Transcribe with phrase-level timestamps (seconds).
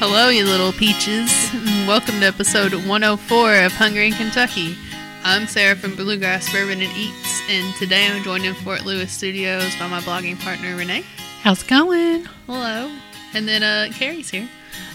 [0.00, 1.30] Hello, you little peaches.
[1.86, 4.76] Welcome to episode 104 of Hungry in Kentucky.
[5.24, 9.74] I'm Sarah from Bluegrass Bourbon and Eats, and today I'm joined in Fort Lewis Studios
[9.78, 11.04] by my blogging partner Renee.
[11.42, 12.24] How's it going?
[12.46, 12.90] Hello.
[13.34, 14.48] And then uh, Carrie's here.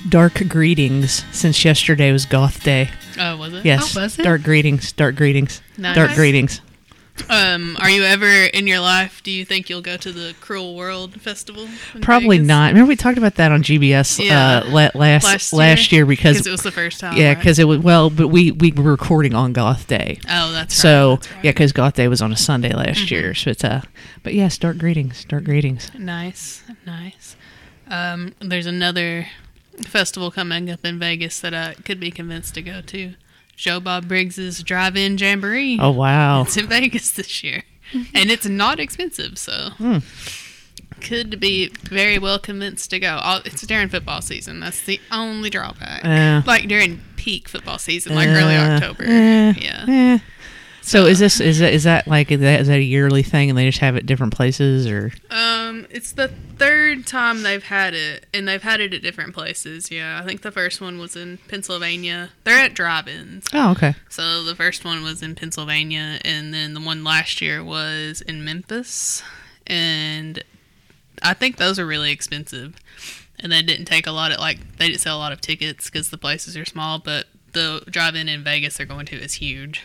[0.08, 2.90] Dark greetings, since yesterday was Goth Day.
[3.20, 3.66] Oh, was it?
[3.66, 4.24] Yes, Oh, was it?
[4.24, 5.96] dark greetings, dark greetings, Nice.
[5.96, 6.62] dark greetings.
[7.30, 9.22] Um, are you ever in your life?
[9.24, 11.68] Do you think you'll go to the Cruel World Festival?
[12.02, 12.48] Probably Vegas?
[12.48, 12.68] not.
[12.72, 14.64] Remember we talked about that on GBS Yeah.
[14.66, 17.16] uh, la- last last, year, because it was the first time.
[17.16, 17.38] yeah, right?
[17.38, 20.20] because it was well, but we we were recording on Goth Day.
[20.28, 21.44] oh, that's So right, that's right.
[21.46, 23.36] yeah, because Goth Day was on a Sunday last year.
[23.36, 23.82] So it's uh,
[24.24, 25.92] but yes, dark greetings, dark greetings.
[25.98, 27.36] Nice, nice.
[27.88, 29.28] Um, there's another
[29.86, 33.14] festival coming up in Vegas that I could be convinced to go to.
[33.56, 35.78] Joe Bob Briggs's Drive-In Jamboree.
[35.80, 37.64] Oh wow, It's in Vegas this year,
[38.14, 39.98] and it's not expensive, so Hmm.
[41.02, 43.20] could be very well convinced to go.
[43.22, 44.60] All, it's during football season.
[44.60, 46.04] That's the only drawback.
[46.06, 46.42] Uh.
[46.46, 49.04] like during peak football season, like early Uh, October.
[49.06, 50.18] eh, yeah.
[50.86, 53.50] So is this is that is that like is that, is that a yearly thing
[53.50, 57.94] and they just have it different places or Um, it's the third time they've had
[57.94, 59.90] it, and they've had it at different places.
[59.90, 62.30] Yeah, I think the first one was in Pennsylvania.
[62.44, 63.46] They're at drive-ins.
[63.54, 67.64] oh okay So the first one was in Pennsylvania, and then the one last year
[67.64, 69.24] was in Memphis,
[69.66, 70.44] and
[71.22, 72.76] I think those are really expensive.
[73.40, 75.90] And they didn't take a lot of like they didn't sell a lot of tickets
[75.90, 79.82] because the places are small, but the drive-in in Vegas they're going to is huge,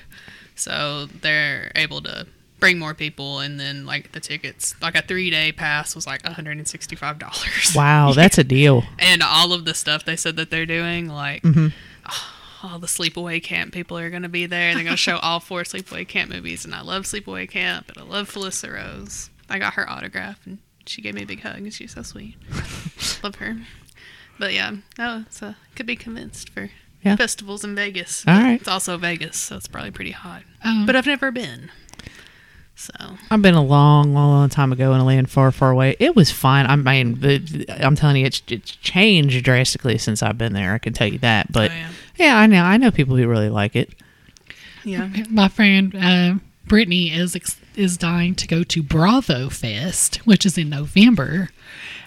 [0.59, 2.27] so they're able to
[2.61, 3.39] bring more people.
[3.41, 7.19] And then like the tickets, like a three-day pass was like one hundred and sixty-five
[7.19, 7.73] dollars.
[7.75, 11.43] wow that's a deal and all of the stuff they said that they're doing, like
[11.43, 11.69] Mm-hmm.
[12.67, 14.69] all the sleepaway camp people are going to be there.
[14.71, 17.91] And they're going to show all four sleepaway camp movies, and I love sleepaway camp,
[17.91, 19.31] and I love Felissa Rose.
[19.49, 22.35] I got her autograph, and she gave me a big hug, and she's so sweet.
[23.23, 23.59] love her.
[24.39, 26.71] But yeah, no, so could be convinced for
[27.05, 27.17] Yeah.
[27.17, 28.25] festivals in Vegas.
[28.27, 28.61] All but right.
[28.61, 30.43] it's also Vegas, so it's probably pretty hot.
[30.65, 31.71] Um, But I've never been,
[32.75, 32.93] so
[33.31, 35.97] I've been a long, long, long time ago in a land far, far away.
[36.01, 36.67] It was fine.
[36.67, 40.75] I mean, I'm telling you, it's, it's changed drastically since I've been there.
[40.75, 41.53] I can tell you that.
[41.53, 41.89] But Oh, yeah.
[42.17, 42.37] yeah.
[42.39, 42.63] I know.
[42.65, 43.95] I know people who really like it.
[44.85, 45.09] yeah.
[45.31, 46.35] my friend uh,
[46.67, 51.51] Brittany is ex- is dying to go to Bravo Fest, which is in November.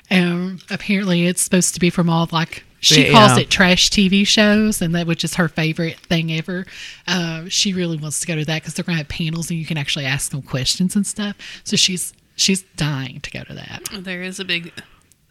[0.10, 3.12] Um, apparently, it's supposed to be from all like she Yeah.
[3.12, 6.66] calls it trash TV shows, and that which is her favorite thing ever.
[7.08, 9.58] Uh, she really wants to go to that because they're going to have panels and
[9.60, 11.36] you can actually ask them questions and stuff.
[11.64, 13.84] So she's she's dying to go to that.
[13.94, 14.74] There is a big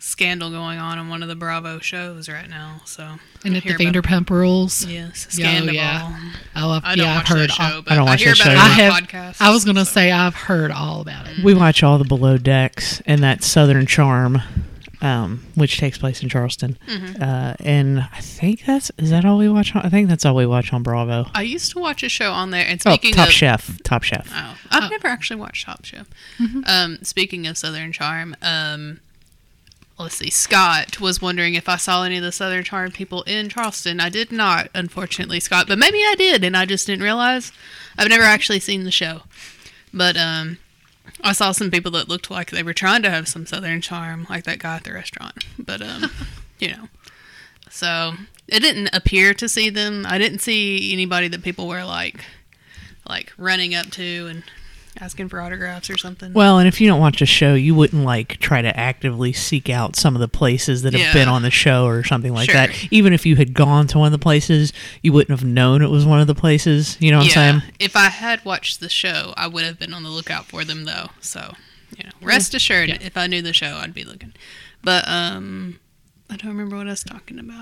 [0.03, 2.81] scandal going on on one of the Bravo shows right now.
[2.87, 4.87] So And I at the hear about- Vanderpump Rules.
[4.87, 5.71] Yes, scandal.
[5.71, 6.19] Oh, yeah.
[6.57, 7.51] Oh, I've, I don't yeah, I've watch heard.
[7.51, 8.93] that show, all, I don't watch hear that about show it I have.
[8.95, 9.37] podcasts.
[9.41, 11.45] I was going to so- say I've heard all about it.
[11.45, 14.41] We watch all the Below Decks and that Southern Charm,
[15.03, 16.79] um, which takes place in Charleston.
[16.87, 17.23] Mm-hmm.
[17.23, 19.75] Uh, and I think that's is that all we watch?
[19.75, 21.27] On, I think that's all we watch on Bravo.
[21.35, 24.31] I used to watch a show on there, and Oh, Top of Chef, Top Chef.
[24.35, 26.07] Oh, I've never actually watched Top Chef.
[26.67, 29.01] Um, speaking of Southern Charm, um,
[29.99, 30.31] let's see.
[30.31, 34.01] Scott was wondering if I saw any of the Southern Charm people in Charleston.
[34.01, 37.53] I did not, unfortunately, Scott, but maybe I did, and I just didn't realize.
[37.99, 39.23] I've never actually seen the show,
[39.93, 40.59] but um,
[41.23, 44.27] I saw some people that looked like they were trying to have some Southern Charm,
[44.31, 45.45] like that guy at the restaurant.
[45.59, 46.11] But um,
[46.59, 46.89] you know,
[47.71, 48.15] so
[48.49, 50.05] it didn't appear to see them.
[50.07, 52.25] I didn't see anybody that people were like
[53.09, 54.45] like running up to and
[55.01, 56.33] asking for autographs or something.
[56.33, 59.71] Well, and if you don't watch a show, you wouldn't like try to actively seek
[59.71, 61.13] out some of the places that have Yeah.
[61.13, 62.55] been on the show or something like Sure.
[62.67, 62.71] that.
[62.93, 64.73] Even if you had gone to one of the places,
[65.03, 66.97] you wouldn't have known it was one of the places.
[67.01, 67.73] You know what yeah, I'm saying?
[67.79, 70.85] if I had watched the show, I would have been on the lookout for them
[70.85, 71.09] though.
[71.21, 71.55] So,
[71.97, 72.99] you know, rest assured, Yeah.
[73.01, 74.33] if I knew the show, I'd be looking.
[74.83, 75.79] But um,
[76.29, 77.57] I don't remember what I was talking about.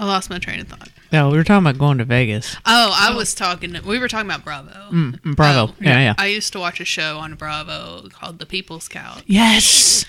[0.00, 0.88] I lost my train of thought.
[1.12, 2.56] No, we were talking about going to Vegas.
[2.64, 3.76] Oh, I was talking.
[3.84, 4.70] We were talking about Bravo.
[4.90, 5.72] Mm, Bravo.
[5.72, 6.14] Oh, yeah, yeah.
[6.16, 10.06] I used to watch a show on Bravo called The People's Couch, yes.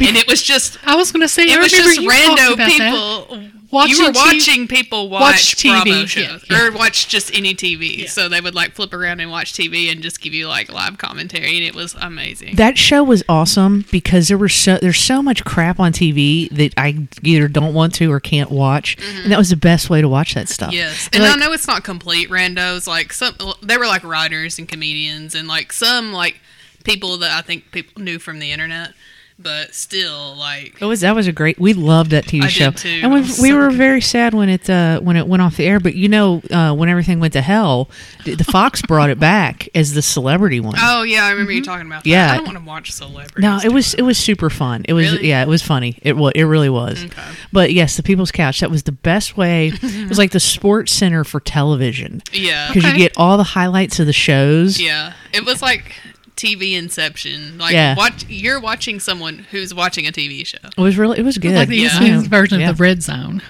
[0.00, 3.38] and it was just I was going to say it was just random people.
[3.74, 6.66] Watching you were TV watching people watch, watch TV, Bravo shows yeah.
[6.66, 8.08] or watch just any TV.
[8.08, 10.98] So they would like flip around and watch TV and just give you like live
[10.98, 12.56] commentary, and it was amazing.
[12.56, 16.72] That show was awesome because there were so there's so much crap on TV that
[16.76, 20.08] I either don't want to or can't watch, and that was the best way to
[20.08, 20.68] watch that stuff.
[20.68, 20.76] Mm-hmm.
[20.76, 22.86] Yes, And and like- I know it's not complete randos.
[22.86, 26.40] Like some, they were like writers and comedians, and like some like
[26.84, 28.92] people that I think people knew from the internet.
[29.38, 31.58] But still, like, It was that was a great.
[31.58, 33.00] We loved that TV I show, too.
[33.02, 35.64] and we, we so were very sad when it uh, when it went off the
[35.66, 35.80] air.
[35.80, 37.90] But you know, uh, when everything went to hell,
[38.24, 40.76] the Fox brought it back as the celebrity one.
[40.78, 42.04] oh yeah, I remember you talking about.
[42.04, 42.10] That.
[42.10, 42.32] Yeah.
[42.32, 43.42] I don't want to watch celebrities.
[43.42, 44.84] no, it was it was super fun.
[44.88, 45.28] It was Really?
[45.28, 45.98] yeah, it was funny.
[46.02, 47.04] It was it really was.
[47.04, 47.22] Okay.
[47.52, 48.60] But yes, the People's Couch.
[48.60, 49.72] That was the best way.
[49.82, 53.98] it was like the Sports Center for television Yeah, because you get all the highlights
[54.00, 54.80] of the shows.
[54.80, 55.14] yeah.
[55.32, 55.92] It was like
[56.36, 57.58] TV Inception.
[57.58, 57.94] Like, Yeah.
[57.94, 60.58] watch you're watching someone who's watching a TV show.
[60.76, 61.54] It was really it was good.
[61.54, 62.22] Like the Yeah.
[62.22, 62.70] Version Yeah.
[62.70, 63.42] of the Red Zone,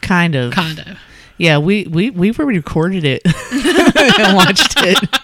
[0.00, 0.52] kind of.
[0.52, 0.98] kind of.
[1.38, 5.20] Yeah, we we we recorded it and watched it.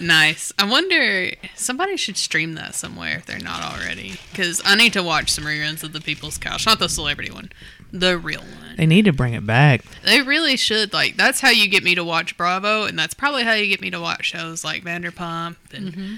[0.00, 0.52] Nice.
[0.58, 5.02] I wonder somebody should stream that somewhere if they're not already, because I need to
[5.02, 7.50] watch some reruns of the People's Couch, not the celebrity one,
[7.92, 8.76] the real one.
[8.76, 9.84] They need to bring it back.
[10.04, 10.92] They really should.
[10.92, 13.80] Like that's how you get me to watch Bravo, and that's probably how you get
[13.80, 16.14] me to watch shows like Vanderpump and mm-hmm.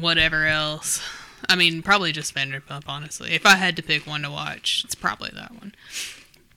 [0.00, 1.02] Whatever else.
[1.48, 2.84] I mean, probably just Vanderpump.
[2.88, 5.74] Honestly, if I had to pick one to watch, it's probably that one.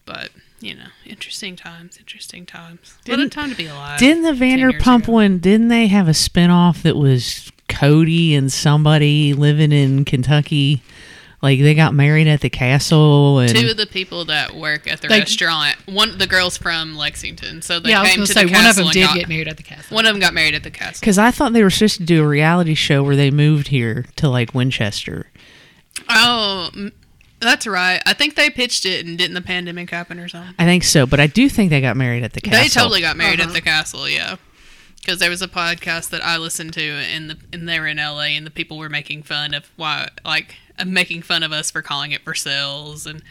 [0.05, 0.29] But
[0.61, 2.95] you know, interesting times, interesting times.
[3.05, 3.99] what a Didn't- time to be alive.
[3.99, 5.39] Didn't the Vanderpump one?
[5.39, 10.81] Didn't they have a spinoff that was Cody and somebody living in Kentucky?
[11.41, 15.01] Like they got married at the castle and Two of the people that work at
[15.01, 18.25] the They- restaurant, one the girls from Lexington, so they yeah, I was came to
[18.27, 19.95] to say the one of castle them and did got, get married at the castle.
[19.95, 20.99] One of them got married at the castle.
[20.99, 24.05] because I thought they were supposed to do a reality show where they moved here
[24.17, 25.27] to like Winchester.
[26.09, 26.69] Oh,
[27.39, 28.01] that's right.
[28.05, 30.55] I think they pitched it, and didn't the pandemic happen or something?
[30.59, 32.61] I think so, but I do think they got married at the castle.
[32.61, 33.49] They totally got married Uh-huh.
[33.49, 34.35] at the castle, yeah.
[34.99, 37.97] Because there was a podcast that I listened to, and the and they were in
[37.99, 38.35] L.A.
[38.35, 40.55] and the people were making fun of why, like,
[40.85, 43.21] making fun of us for calling it Versailles, and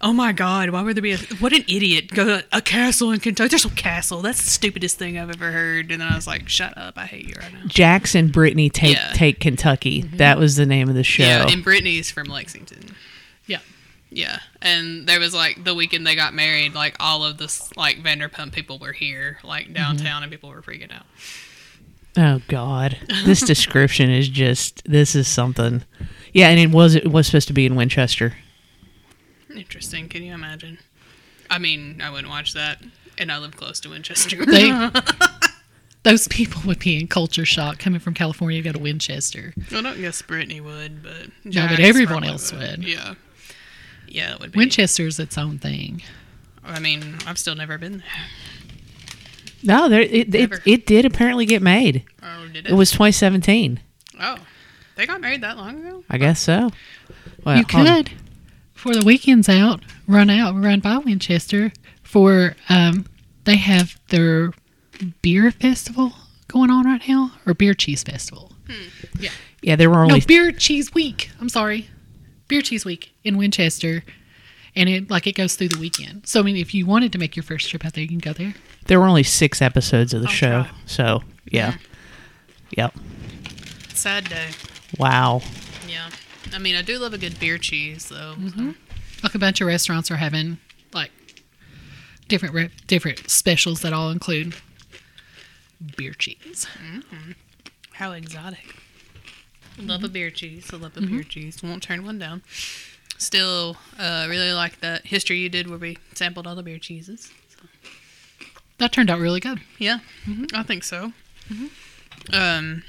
[0.00, 3.20] oh my God, why would there be a what an idiot go a castle in
[3.20, 3.48] Kentucky?
[3.48, 4.22] There's a castle.
[4.22, 5.90] That's the stupidest thing I've ever heard.
[5.90, 7.60] And then I was like, shut up, I hate you right now.
[7.66, 9.06] Jax and Brittany take Yeah.
[9.06, 9.14] Mm-hmm.
[9.16, 10.02] take Kentucky.
[10.02, 11.22] That was the name of the show.
[11.24, 12.94] Yeah, and Brittany's from Lexington.
[13.46, 13.58] yeah.
[14.08, 17.96] Yeah, and there was like the weekend they got married, like all of this like
[18.02, 21.04] Vanderpump people were here, like downtown, and people were freaking out.
[22.16, 25.82] Oh God, this description is just this is something.
[26.36, 28.34] Yeah, and it was it was supposed to be in Winchester.
[29.56, 30.06] Interesting.
[30.10, 30.76] Can you imagine?
[31.48, 32.82] I mean, I wouldn't watch that,
[33.16, 34.44] and I live close to Winchester.
[34.44, 34.90] They,
[36.02, 39.54] those people would be in culture shock coming from California to go to Winchester.
[39.72, 42.84] I don't guess Brittany would, but No, but everyone else would.
[42.86, 43.14] Yeah,
[44.06, 44.58] yeah, it would be.
[44.58, 46.02] Winchester's its own thing.
[46.62, 48.06] I mean, I've still never been there.
[49.62, 50.62] No, there it it, Never.
[50.66, 52.04] it did apparently get made.
[52.22, 52.72] Oh, did it?
[52.72, 53.80] It was 2017.
[54.20, 54.36] Oh,
[54.96, 56.04] they got married that long ago.
[56.10, 56.70] I guess so.
[57.44, 58.04] Well, you hold on.
[58.04, 58.12] could,
[58.74, 61.72] before the weekend's out, run out, run by Winchester
[62.02, 62.56] for.
[62.68, 63.06] Um,
[63.44, 64.52] they have their
[65.22, 66.12] beer festival
[66.48, 68.52] going on right now, or beer cheese festival.
[69.20, 69.30] Yeah,
[69.62, 71.30] Yeah, there were only no, beer cheese week.
[71.40, 71.88] I'm sorry,
[72.48, 74.02] beer cheese week in Winchester,
[74.74, 76.26] and it like it goes through the weekend.
[76.26, 78.18] So I mean, if you wanted to make your first trip out there, you can
[78.18, 78.54] go there.
[78.86, 80.62] there were only six episodes of the I'll show.
[80.64, 80.70] try.
[80.86, 81.76] So yeah,
[82.76, 82.92] yep.
[83.94, 84.48] Sad day.
[84.98, 85.42] Wow.
[85.88, 86.10] Yeah.
[86.52, 88.34] I mean, I do love a good beer cheese, though.
[88.38, 88.70] Mm-hmm.
[89.22, 90.58] Like a bunch of restaurants are having
[90.92, 91.10] like
[92.28, 94.54] different re- different specials that all include
[95.96, 96.66] beer cheese.
[97.92, 98.76] How exotic.
[99.78, 100.70] Love a beer cheese.
[100.72, 101.62] I love a beer cheese.
[101.62, 102.42] Won't turn one down.
[103.18, 107.30] Still, uh, really like that history you did where we sampled all the beer cheeses.
[108.78, 109.60] That turned out really good.
[109.78, 109.98] Yeah,
[110.54, 111.12] I think so.
[112.32, 112.82] Um,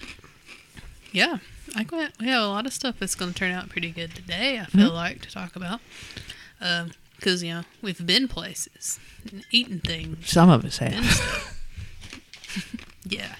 [1.11, 1.37] yeah,
[1.75, 4.59] I we- have a lot of stuff that's going to turn out pretty good today.
[4.59, 5.79] I feel like to talk about,
[7.17, 8.99] because you know we've been places,
[9.31, 11.53] and eaten things, Some of us have.
[13.05, 13.35] yeah,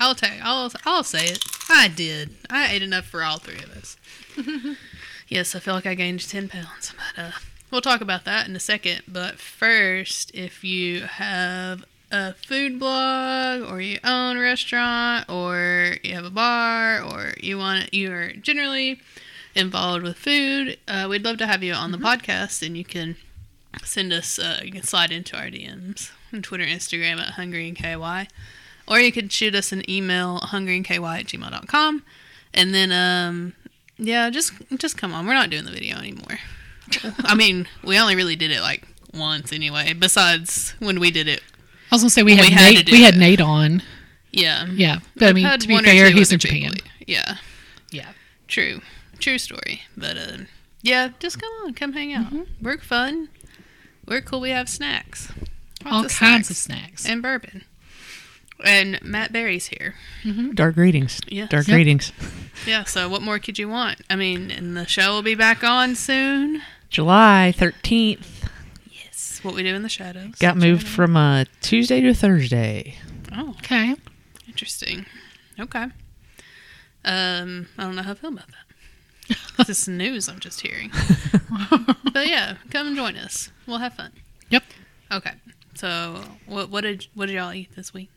[0.00, 0.40] I'll tell you.
[0.42, 1.44] I'll I'll say it.
[1.70, 2.30] I did.
[2.50, 3.96] I ate enough for all three of us.
[5.28, 7.30] yes, I feel like I gained ten pounds, but uh,
[7.70, 9.02] we'll talk about that in a second.
[9.08, 16.14] But first, if you have a food blog, or you own a restaurant, or you
[16.14, 19.00] have a bar, or you want you are generally
[19.54, 23.16] involved with food, uh, we'd love to have you on the podcast, and you can
[23.82, 24.38] send us.
[24.38, 28.28] Uh, you can slide into our DMs on Twitter, Instagram at Hungry and KY,
[28.86, 32.02] or you could shoot us an email hungryinky at gmail.com.
[32.54, 33.54] and then um
[33.98, 35.26] yeah, just just come on.
[35.26, 36.38] We're not doing the video anymore.
[37.18, 39.92] I mean, we only really did it like once anyway.
[39.92, 41.42] Besides when we did it,
[41.90, 42.90] I was gonna say we had, we had Nate.
[42.90, 43.18] We had it.
[43.18, 43.82] Nate on.
[44.32, 46.72] yeah, Yeah, but I We've mean to be fair, he's in Japan.
[46.74, 46.90] people.
[47.06, 47.36] Yeah,
[47.90, 48.10] Yeah,
[48.46, 48.80] true,
[49.18, 49.82] true story.
[49.96, 50.36] But uh,
[50.82, 52.26] yeah, just come on, come hang out.
[52.26, 52.42] Mm-hmm.
[52.60, 53.28] We're fun.
[54.06, 54.40] We're cool.
[54.40, 55.32] We have snacks.
[55.84, 57.02] Lots all of kinds of snacks.
[57.02, 57.08] snacks.
[57.08, 57.64] and bourbon.
[58.64, 59.94] And Matt Berry's here.
[60.54, 61.20] Dark greetings.
[61.28, 61.48] Yes.
[61.48, 61.74] Dark Yep.
[61.74, 62.12] greetings.
[62.66, 64.00] Yeah, so what more could you want?
[64.10, 66.62] I mean, and the show will be back on soon.
[66.90, 68.37] July 13th.
[69.18, 69.40] Yes.
[69.42, 70.36] What we do in the shadows.
[70.38, 72.94] Got moved from uh, Tuesday to Thursday.
[73.34, 73.96] Oh, Okay.
[74.46, 75.06] interesting.
[75.58, 75.86] Okay.
[77.04, 79.36] Um, I don't know how I feel about that.
[79.66, 80.92] this is news I'm just hearing.
[82.12, 83.50] but yeah, come and join us.
[83.66, 84.12] We'll have fun.
[84.50, 84.62] Yep.
[85.10, 85.32] Okay.
[85.74, 88.10] So, what what did what did y'all eat this week?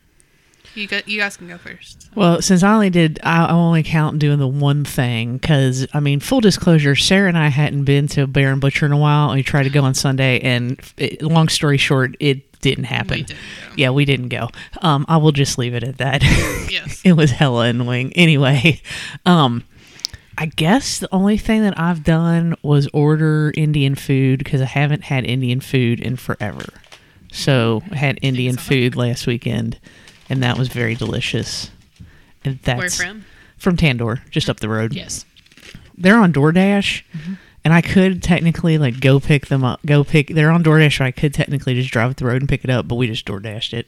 [0.74, 2.08] You got you guys can go first.
[2.14, 6.00] Well, since I only did, I I only count doing the one thing because I
[6.00, 9.30] mean, full disclosure, Sarah and I hadn't been to Bear and Butcher in a while.
[9.30, 13.18] and We tried to go on Sunday, and it, long story short, it didn't happen.
[13.18, 13.74] We didn't go.
[13.76, 14.48] Yeah, we didn't go.
[14.80, 16.22] Um, I will just leave it at that.
[16.70, 17.02] Yes.
[17.04, 18.12] it was hella annoying.
[18.14, 18.80] Anyway,
[19.26, 19.64] um,
[20.38, 25.04] I guess the only thing that I've done was order Indian food because I haven't
[25.04, 26.64] had Indian food in forever.
[27.32, 29.78] So I had Indian food last weekend,
[30.32, 31.70] and that was very delicious.
[32.42, 33.24] And that's Where from?
[33.58, 34.94] From Tandor, just up the road.
[34.94, 35.24] Yes.
[35.96, 37.02] They're on DoorDash,
[37.64, 39.84] and I could technically like go pick them up.
[39.86, 40.28] Go pick.
[40.28, 42.70] They're on DoorDash, so I could technically just drive up the road and pick it
[42.70, 42.88] up.
[42.88, 43.86] But we just DoorDashed it.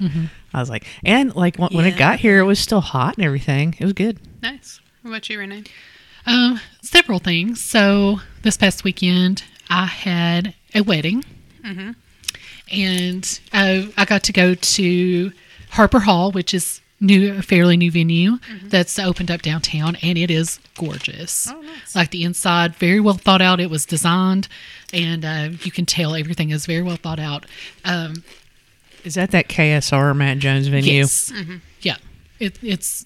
[0.52, 3.24] I was like, and like when, when it got here, it was still hot and
[3.24, 3.74] everything.
[3.80, 4.20] It was good.
[4.42, 4.80] Nice.
[5.02, 5.64] What about you, Renee?
[6.26, 7.60] Um, several things.
[7.60, 11.24] So this past weekend, I had a wedding,
[12.70, 15.32] and uh, I got to go to
[15.74, 20.30] Harper Hall, which is new, a fairly new venue that's opened up downtown, and it
[20.30, 21.50] is gorgeous.
[21.50, 21.94] Oh, nice.
[21.96, 23.60] Like the inside, very well thought out.
[23.60, 24.46] It was designed,
[24.92, 27.46] and uh, you can tell everything is very well thought out.
[27.84, 28.22] Um,
[29.02, 30.92] Is that that KSR Matt Jones venue?
[30.92, 31.32] Yes.
[31.80, 31.96] Yeah.
[32.38, 33.04] It, it's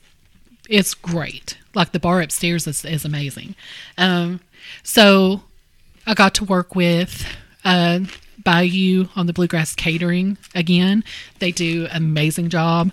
[0.68, 1.56] it's great.
[1.74, 3.54] Like the bar upstairs is, is amazing.
[3.96, 4.40] Um,
[4.82, 5.42] so
[6.06, 7.26] I got to work with
[7.64, 8.00] uh,
[8.44, 11.04] Bayou on the Bluegrass Catering again.
[11.38, 12.92] They do amazing job.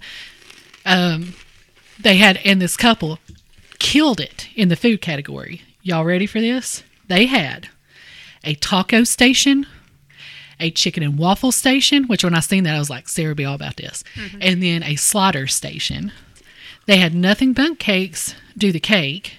[0.85, 1.33] Um,
[1.99, 3.19] they had and this couple
[3.79, 5.61] killed it in the food category.
[5.81, 6.83] Y'all ready for this?
[7.07, 7.69] They had
[8.43, 9.65] a taco station,
[10.59, 13.45] a chicken and waffle station, which when I seen that I was like, Sarah be
[13.45, 14.03] all about this.
[14.41, 16.11] And then a slaughter station.
[16.85, 19.33] They had nothing but cakes, do the cake.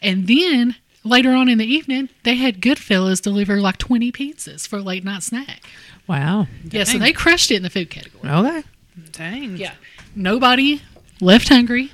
[0.00, 4.78] And then later on in the evening, they had Goodfellas deliver like 20 pizzas for
[4.78, 5.62] a late night snack.
[6.06, 6.48] Wow.
[6.70, 8.30] Yeah, so they crushed it in the food category.
[8.30, 8.64] Okay.
[9.12, 9.56] Dang.
[9.56, 9.74] Yeah.
[10.14, 10.82] Nobody
[11.20, 11.92] left hungry.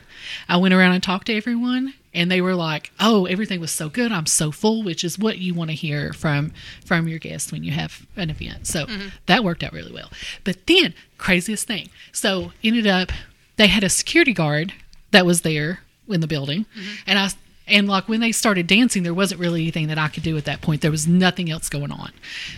[0.49, 3.89] I went around and talked to everyone and they were like, "Oh, everything was so
[3.89, 4.11] good.
[4.11, 6.53] I'm so full," which is what you want to hear from
[6.85, 8.67] from your guests when you have an event.
[8.67, 9.09] So mm-hmm.
[9.27, 10.11] that worked out really well.
[10.43, 11.89] But then, craziest thing.
[12.13, 13.13] So, ended up
[13.57, 14.73] they had a security guard
[15.13, 16.95] that was there in the building mm-hmm.
[17.07, 17.31] and I
[17.71, 20.45] and like when they started dancing, there wasn't really anything that I could do at
[20.45, 20.81] that point.
[20.81, 22.13] There was nothing else going on.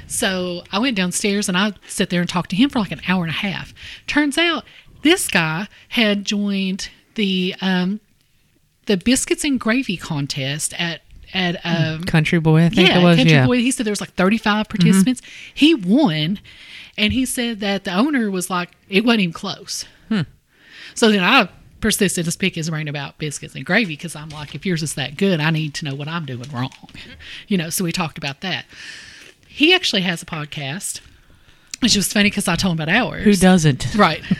[0.07, 3.01] So I went downstairs and I sat there and talked to him for like an
[3.07, 3.75] hour and a half.
[4.07, 4.65] Turns out
[5.03, 8.01] this guy had joined the um,
[8.87, 11.03] the biscuits and gravy contest at
[11.35, 13.17] at um, Country Boy, I think yeah, it was.
[13.17, 13.47] Country yeah.
[13.47, 13.59] Boy.
[13.59, 15.23] He said there was like 35 participants.
[15.55, 16.41] He won,
[16.99, 19.87] and he said that the owner was like, it wasn't even close.
[20.95, 21.49] So then I
[21.83, 24.95] persisted to pick his brain about biscuits and gravy because I'm like, if yours is
[24.95, 26.71] that good, I need to know what I'm doing wrong.
[27.49, 28.65] You know, so we talked about that.
[29.47, 31.01] He actually has a podcast,
[31.81, 33.25] which was funny because I told him about ours.
[33.25, 33.95] Who doesn't?
[33.95, 34.23] Right.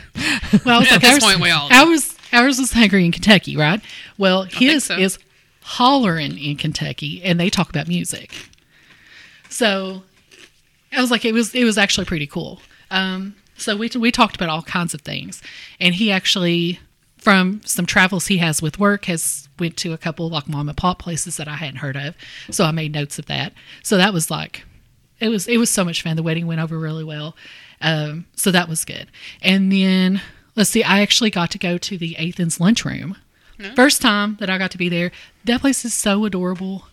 [0.67, 3.11] Well, I was At like, this ours, point, we all ours, ours was hungry in
[3.11, 3.81] Kentucky, right?
[4.19, 4.99] Well, his so.
[4.99, 5.19] is
[5.63, 8.35] hollering in Kentucky, and they talk about music.
[9.49, 10.03] So
[10.93, 12.61] I was like, it was it was actually pretty cool.
[12.91, 15.41] Um, so we we talked about all kinds of things,
[15.81, 16.79] and he actually
[17.23, 20.77] from some travels he has with work has went to a couple like mom and
[20.77, 22.17] pop places that I hadn't heard of.
[22.51, 23.53] So I made notes of that.
[23.85, 24.65] So that was like
[25.21, 26.17] it was it was so much fun.
[26.17, 27.37] The wedding went over really well.
[27.81, 29.07] Um, so that was good.
[29.41, 30.21] And then
[30.57, 33.17] let's see, I actually got to go to the Athens lunchroom.
[33.77, 35.13] First time that I got to be there.
[35.45, 36.87] That place is so adorable.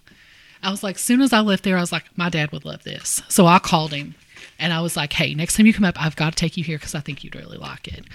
[0.62, 2.84] I was like, soon as I left there, I was like, my dad would love
[2.84, 3.24] this.
[3.28, 4.14] So I called him
[4.58, 6.64] and I was like, hey, next time you come up, I've got to take you
[6.64, 8.06] here because I think you'd really like it.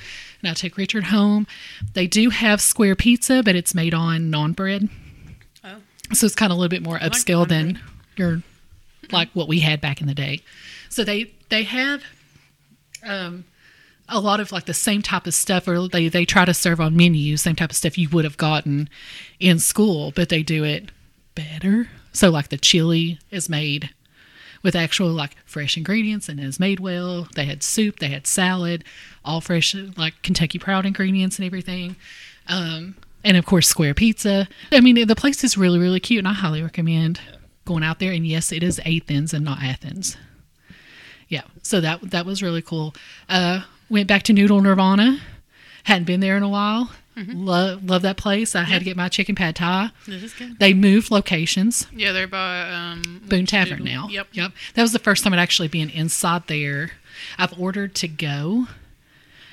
[0.41, 1.47] And I took Richard home.
[1.95, 4.89] They do have square pizza, but it's made on non bread.
[5.65, 5.77] Oh.
[6.13, 7.81] So it's kind of a little bit more upscale than
[8.17, 8.43] your
[9.11, 10.41] like what we had back in the day.
[10.89, 12.03] So they they have
[13.05, 13.45] um
[14.09, 16.81] a lot of like the same type of stuff or they they try to serve
[16.81, 18.89] on menus same type of stuff you would have gotten
[19.41, 20.91] in school but they do it
[21.35, 23.91] better so like the chili is made
[24.65, 27.29] with actual like fresh ingredients and is made well.
[27.37, 28.83] They had soup they had salad
[29.25, 31.95] all fresh like kentucky proud ingredients and everything.
[32.49, 34.49] Um and of course square pizza.
[34.73, 37.21] I mean the place is really really cute and i highly recommend
[37.65, 38.11] going out there.
[38.11, 40.17] And yes it is athens and not athens.
[41.29, 42.95] Yeah so that that was really cool.
[43.29, 45.21] Uh went back to noodle nirvana.
[45.85, 46.91] Hadn't been there in a while.
[47.17, 48.55] Love love that place.
[48.55, 49.91] I had to get my chicken pad thai.
[50.07, 50.59] This is good.
[50.59, 51.87] They moved locations.
[51.93, 54.09] Yeah, they're by um, Boone Tavern now.
[54.09, 54.29] Yep.
[54.33, 54.53] Yep.
[54.75, 56.93] That was the first time I'd actually been inside there.
[57.39, 58.67] I've ordered to go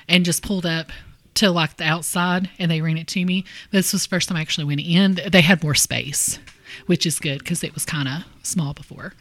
[0.08, 0.90] and just pulled up
[1.34, 3.44] to like the outside and they ran it to me.
[3.70, 5.20] This was the first time I actually went in.
[5.30, 6.38] They had more space,
[6.86, 9.14] which is good because it was kind of small before.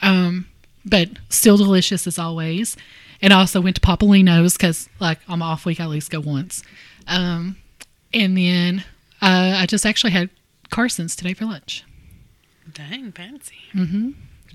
[0.00, 0.46] Um,
[0.84, 2.76] but still delicious as always.
[3.20, 6.10] And I also went to Papaleno's because like on my off week I at least
[6.10, 6.62] go once.
[7.06, 7.56] Um,
[8.12, 8.84] and then
[9.20, 10.30] uh, I just actually had
[10.70, 11.84] Carson's today for lunch.
[12.72, 13.56] Dang, fancy.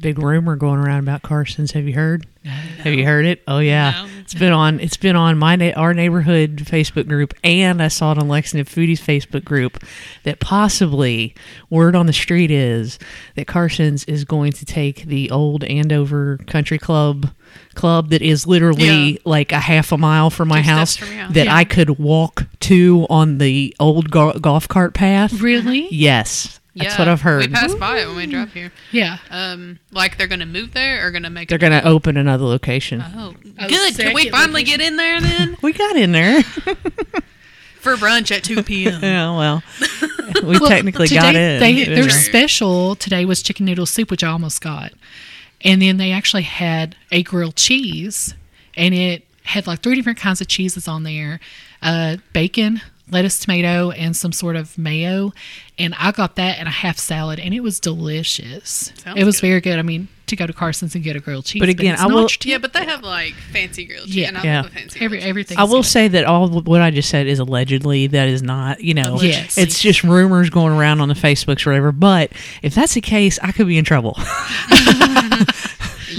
[0.02, 1.72] Big rumor going around about Carson's.
[1.72, 2.26] Have you heard?
[2.44, 3.42] Have you heard it?
[3.48, 4.08] Oh yeah, No.
[4.20, 4.80] it's been on.
[4.82, 8.66] It's been on my na- our neighborhood Facebook group, and I saw it on Lexington
[8.66, 9.82] Foodies Facebook group
[10.24, 11.36] that possibly
[11.70, 13.00] word on the street is
[13.36, 17.30] that Carson's is going to take the old Andover Country Club
[17.76, 19.18] club that is literally Yeah.
[19.26, 21.34] like a half a mile from my house from house.
[21.34, 21.56] that Yeah.
[21.56, 25.40] I could walk to on the old go- golf cart path.
[25.40, 25.88] Really?
[25.92, 27.42] Yes, that's what I've heard.
[27.42, 28.72] We passed by it when we drove here.
[28.92, 29.18] Yeah.
[29.30, 31.50] Um, like they're gonna move there or gonna make.
[31.50, 33.01] They're it going to open another location.
[33.03, 33.96] Oh, Oh, good.
[33.96, 34.80] Can we second finally location.
[34.80, 36.42] get in there then We got in there.
[37.80, 39.00] for brunch at two p.m.
[39.03, 39.63] yeah, well,
[40.44, 41.60] we Well, technically today, got in.
[41.60, 41.96] They, Yeah.
[41.96, 44.94] their special today was chicken noodle soup, which I almost got.
[45.65, 48.34] And then they actually had a grilled cheese,
[48.75, 51.39] and it had like three different kinds of cheeses on there
[51.82, 55.33] uh, bacon, lettuce, tomato, and some sort of mayo.
[55.77, 58.91] And I got that and a half salad, and it was delicious.
[59.03, 59.48] Sounds it was good.
[59.48, 59.79] very good.
[59.79, 61.60] I mean, to go to Carson's and get a grilled cheese.
[61.60, 62.45] But again, it's I will- not.
[62.45, 64.15] Yeah, but they have like fancy grilled cheese.
[64.15, 64.27] Yeah.
[64.29, 64.62] and I Yeah.
[64.62, 65.29] love fancy Every, grilled cheese.
[65.29, 65.57] everything.
[65.57, 68.07] I will say that all what I just said is allegedly.
[68.07, 69.57] That is not, you know, Yes.
[69.57, 71.91] it's just rumors going around on the Facebooks or whatever.
[71.91, 72.31] But
[72.62, 74.13] if that's the case, I could be in trouble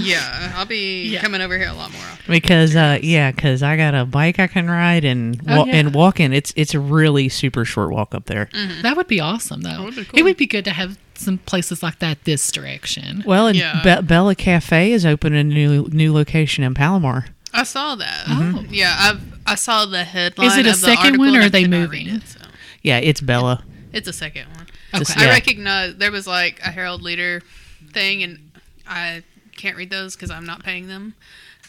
[0.05, 1.21] Yeah, I'll be Yeah.
[1.21, 2.31] coming over here a lot more often.
[2.31, 5.75] because, uh, yeah, because I got a bike I can ride and Oh, yeah.
[5.75, 6.33] and walking.
[6.33, 8.49] It's it's a really super short walk up there.
[8.81, 9.83] That would be awesome, though.
[9.83, 13.23] would be It would be good to have some places like that this direction.
[13.25, 13.81] Well, and Yeah.
[13.83, 17.25] Be- Bella Cafe is opening a new new location in Palomar.
[17.53, 18.23] I saw that.
[18.27, 18.65] Oh.
[18.69, 20.47] Yeah, I've I saw the headline.
[20.47, 22.07] Is it a of second one, or are they moving?
[22.09, 22.39] it, so.
[22.81, 23.63] Yeah, it's Bella.
[23.93, 24.65] It's a second one.
[24.95, 25.25] Just- Okay.
[25.25, 27.41] I recognize there was like a Herald Leader
[27.93, 28.39] thing, and
[28.87, 29.23] I
[29.57, 31.15] can't read those because I'm not paying them.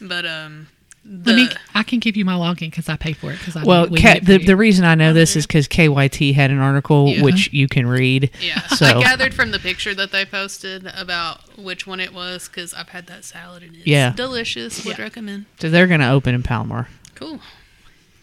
[0.00, 0.68] But um,
[1.04, 1.48] the, Let me.
[1.74, 3.38] I can give you my login because I pay for it.
[3.38, 6.50] Because I Well, we Ka- the, the reason I know this is because KYT had
[6.50, 7.22] an article Yeah.
[7.22, 8.30] which you can read.
[8.40, 12.48] yeah, So I gathered from the picture that they posted about which one it was
[12.48, 14.12] because I've had that salad and it's Yeah.
[14.12, 14.84] delicious.
[14.84, 15.04] Would Yeah.
[15.04, 15.46] recommend.
[15.60, 16.88] so they're going to open in Palomar.
[17.14, 17.40] Cool.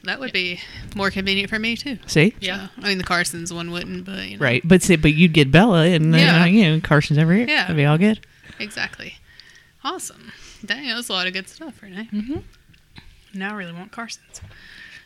[0.03, 0.59] That would be
[0.97, 1.97] more convenient for me too.
[2.07, 2.67] See, yeah.
[2.77, 4.43] I mean, the Carson's one wouldn't, but you know.
[4.43, 4.61] right?
[4.67, 6.41] But see, but you'd get Bella, and then Yeah.
[6.41, 7.47] uh, you know Carson's over here.
[7.47, 7.61] Yeah.
[7.61, 8.19] that'd be all good.
[8.59, 9.15] Exactly.
[9.83, 10.31] Awesome.
[10.65, 12.07] Dang, that was a lot of good stuff, Renee.
[12.11, 12.39] Mm-hmm.
[13.33, 14.41] Now I really want Carson's.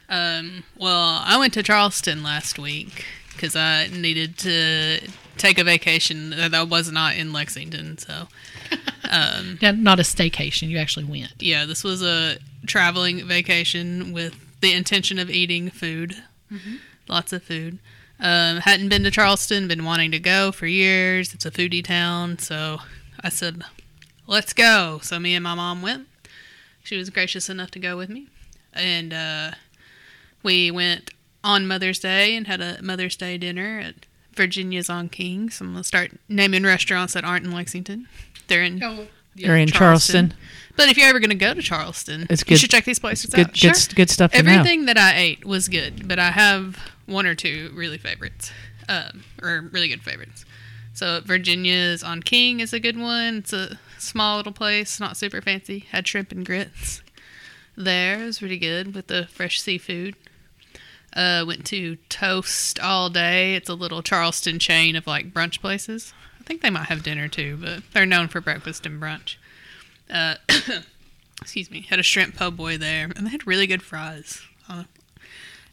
[0.10, 5.00] Um, well, I went to Charleston last week because I needed to
[5.38, 7.98] take a vacation that I was not in Lexington.
[7.98, 8.28] So,
[9.12, 10.68] Now, not a staycation.
[10.70, 11.34] You actually went.
[11.40, 16.16] yeah, this was a traveling vacation with the intention of eating food.
[17.08, 17.80] Lots of food.
[18.20, 21.34] Um, hadn't been to Charleston, been wanting to go for years.
[21.34, 22.80] It's a foodie town, so
[23.22, 23.64] I said,
[24.28, 26.08] "Let's go." So me and my mom went.
[26.84, 28.28] She was gracious enough to go with me,
[28.74, 29.52] and uh,
[30.44, 31.12] we went
[31.44, 33.96] on Mother's Day and had a Mother's Day dinner at
[34.34, 35.60] Virginia's on Kings.
[35.62, 38.08] I'm gonna start naming restaurants that aren't in Lexington.
[38.48, 38.80] They're in
[39.36, 40.34] They're in Charleston.
[40.78, 43.30] but if you're ever going to go to Charleston, It's you should check these places
[43.32, 43.54] Good, out.
[43.60, 44.50] good, s- good stuff to know.
[44.52, 48.52] Everything that I ate was good, but I have one or two really favorites,
[48.88, 50.46] um, or really good favorites.
[50.94, 53.38] So Virginia's on King is a good one.
[53.38, 55.86] It's a small little place, not super fancy.
[55.92, 57.02] Had shrimp and grits.
[57.76, 60.16] There it was pretty good with the fresh seafood.
[61.14, 63.56] Uh, went to Toast all day.
[63.56, 66.14] It's a little Charleston chain of like brunch places.
[66.40, 69.36] I think they might have dinner too, but they're known for breakfast and brunch.
[70.10, 70.36] Uh,
[71.42, 74.42] excuse me, had a shrimp po' boy there, and they had really good fries.
[74.70, 74.84] Uh,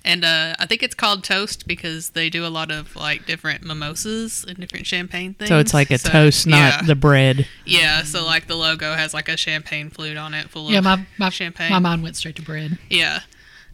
[0.05, 3.63] and uh, I think it's called toast because they do a lot of like different
[3.65, 5.49] mimosas and different champagne things.
[5.49, 6.83] so it's like a So, toast, not yeah.
[6.83, 7.47] the bread.
[7.65, 8.03] yeah.
[8.03, 11.07] So like the logo has like a champagne flute on it, full Yeah, of my
[11.19, 11.71] my, champagne.
[11.71, 12.79] my mind went straight to bread.
[12.91, 13.21] Yeah.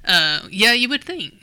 [0.05, 1.35] Uh, yeah, you would think.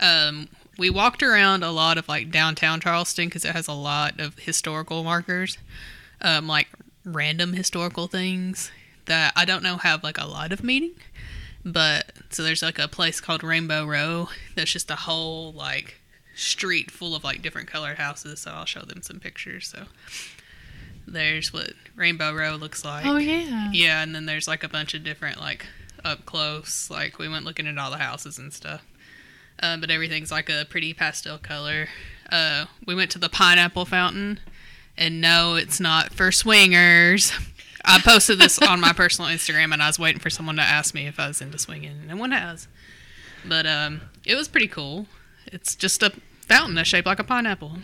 [0.00, 4.20] Um, we walked around a lot of like downtown Charleston because it has a lot
[4.20, 5.58] of historical markers,
[6.20, 6.68] um, like
[7.04, 8.70] random historical things
[9.06, 10.92] that I don't know have like a lot of meaning.
[11.64, 15.96] But so there's like a place called Rainbow Row that's just a whole like
[16.34, 18.40] street full of like different colored houses.
[18.40, 19.68] So I'll show them some pictures.
[19.68, 19.84] So
[21.06, 23.04] there's what Rainbow Row looks like.
[23.06, 23.70] Oh yeah.
[23.72, 25.66] Yeah, and then there's like a bunch of different like
[26.04, 26.90] up close.
[26.90, 28.86] Like we went looking at all the houses and stuff.
[29.60, 31.88] Uh, but everything's like a pretty pastel color.
[32.30, 34.38] Uh, we went to the pineapple fountain,
[34.96, 37.32] and no, it's not for swingers.
[37.88, 40.94] I posted this on my personal Instagram, and I was waiting for someone to ask
[40.94, 42.68] me if I was into swinging, and no one has.
[43.46, 45.06] But um, it was pretty cool.
[45.46, 47.78] It's just a fountain that's shaped like a pineapple.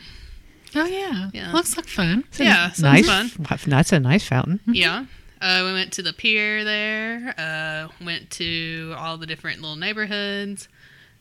[0.76, 1.52] Oh yeah, Yeah.
[1.52, 2.24] looks like fun.
[2.36, 3.06] Yeah, sounds nice.
[3.32, 3.62] fun.
[3.70, 4.60] That's a nice fountain.
[4.66, 5.06] Yeah.
[5.40, 7.34] Uh, we went to the pier there.
[7.38, 10.68] Uh, went to all the different little neighborhoods.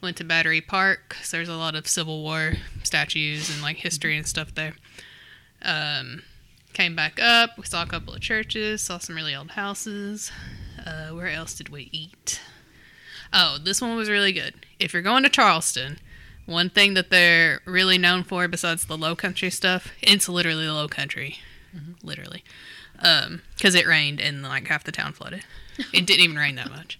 [0.02, 1.15] Went to Battery Park.
[1.22, 4.74] So there's a lot of Civil War statues and like history and stuff there.
[5.62, 6.24] Um,
[6.74, 7.58] came back up.
[7.58, 8.82] We saw a couple of churches.
[8.82, 10.32] Saw some really old houses.
[10.86, 12.42] Uh, where else did we eat?
[13.32, 14.54] Oh, this one was really good.
[14.80, 16.00] If you're going to Charleston,
[16.46, 20.74] one thing that they're really known for, besides the low country stuff, it's literally the
[20.74, 21.38] low country.
[22.04, 22.44] Literally
[23.56, 25.44] because it rained and like half the town flooded.
[25.92, 27.00] It didn't even rain that much.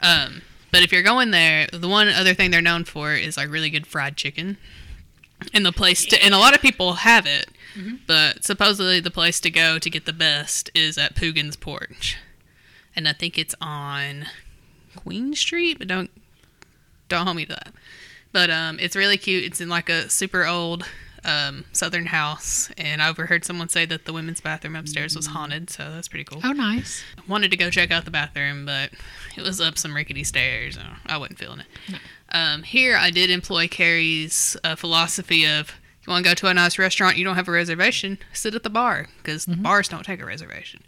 [0.00, 3.48] Um, but if you're going there, the one other thing they're known for is like
[3.48, 4.56] really good fried chicken.
[5.54, 7.48] And the place to, and a lot of people have it,
[8.06, 12.16] but supposedly the place to go to get the best is at Poogan's Porch.
[12.96, 14.26] And I think it's on
[14.96, 16.10] Queen Street, but don't
[17.08, 17.72] don't hold me to that.
[18.32, 19.44] But um, it's really cute.
[19.44, 20.84] It's in like a super old
[21.24, 25.70] um, southern house, and I overheard someone say that the women's bathroom upstairs was haunted,
[25.70, 26.40] so that's pretty cool.
[26.44, 27.02] Oh nice.
[27.28, 28.90] Wanted to go check out the bathroom, but
[29.36, 30.78] it was up some rickety stairs.
[31.06, 31.66] I wasn't feeling it.
[32.30, 35.72] Um, here, I did employ Carrie's uh, philosophy of
[36.06, 38.62] you want to go to a nice restaurant, you don't have a reservation, sit at
[38.62, 40.82] the bar because bars don't take a reservation.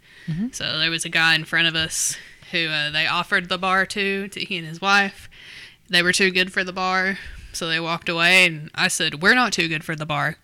[0.51, 2.17] So there was a guy in front of us
[2.51, 5.29] who uh, they offered the bar to to he and his wife.
[5.89, 7.19] They were too good for the bar,
[7.53, 8.45] so they walked away.
[8.47, 10.37] And I said, "We're not too good for the bar.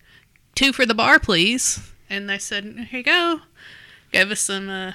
[0.53, 3.41] Two for the bar, please." And they said, "Here you go."
[4.11, 4.91] Gave us some uh,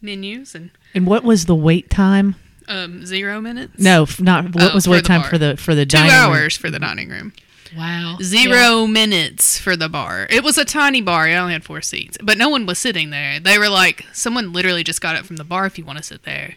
[0.00, 2.34] menus and And what was the wait time?
[2.68, 3.78] Um, zero minutes.
[3.78, 5.30] No, not what Oh, was for wait time bar.
[5.30, 6.20] for the for the two dining room?
[6.20, 7.32] hours for the dining room.
[7.76, 8.16] Wow.
[8.22, 10.26] Zero minutes for the bar.
[10.30, 11.28] It was a tiny bar.
[11.28, 13.38] It only had four seats, but no one was sitting there.
[13.40, 15.66] They were like, someone literally just got up from the bar.
[15.66, 16.54] If you want to sit there,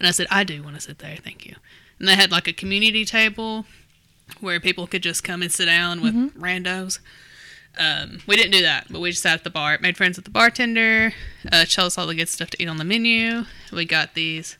[0.00, 1.16] and I said, I do want to sit there.
[1.16, 1.54] Thank you.
[2.00, 3.66] And they had like a community table
[4.40, 6.98] where people could just come and sit down with randos.
[7.78, 9.78] Um, we didn't do that, but we just sat at the bar.
[9.80, 11.12] Made friends with the bartender.
[11.52, 13.44] Uh, showed us all the good stuff to eat on the menu.
[13.72, 14.57] We got these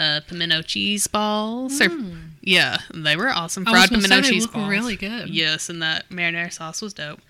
[0.00, 1.80] uh, pimento cheese balls.
[1.80, 1.88] Or,
[2.40, 3.64] yeah, they were awesome.
[3.64, 4.68] Fried pimento cheese balls.
[4.68, 5.28] really good.
[5.28, 7.20] Yes, and that marinara sauce was dope.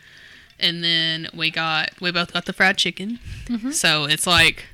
[0.59, 3.19] And then we got we both got the fried chicken.
[3.47, 3.71] Mm-hmm.
[3.73, 4.67] So it's like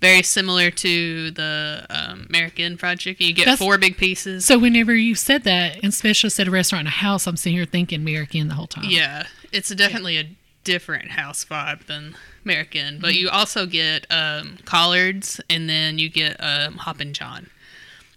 [0.00, 3.26] very similar to the um, American fried chicken.
[3.26, 4.44] You get That's- four big pieces.
[4.44, 7.56] So whenever you said that, and especially said a restaurant and a house, I'm sitting
[7.56, 8.84] here thinking American the whole time.
[8.86, 10.28] Yeah, it's definitely a
[10.64, 16.36] different house vibe than American, but you also get um, collards and then you get
[16.40, 17.48] um, Hoppin' John.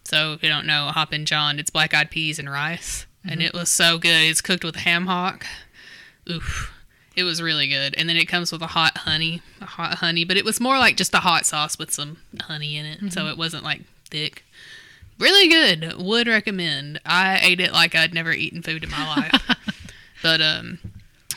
[0.03, 3.53] So if you don't know Hoppin' John, it's black eyed peas and rice, and it
[3.53, 4.29] was so good.
[4.29, 5.45] It's cooked with ham hock.
[6.29, 6.71] Oof.
[7.15, 7.95] It was really good.
[7.97, 10.77] And then it comes with a hot honey, a hot honey, but it was more
[10.77, 13.13] like just a hot sauce with some honey in it.
[13.13, 14.43] So it wasn't like thick.
[15.17, 15.95] Really good.
[15.97, 16.99] Would recommend.
[17.05, 19.57] I ate it like I'd never eaten food in my life.
[20.21, 20.79] but um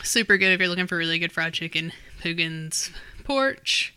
[0.03, 1.93] super good if you're looking for really good fried chicken.
[2.19, 2.91] Poogan's
[3.23, 3.93] Porch.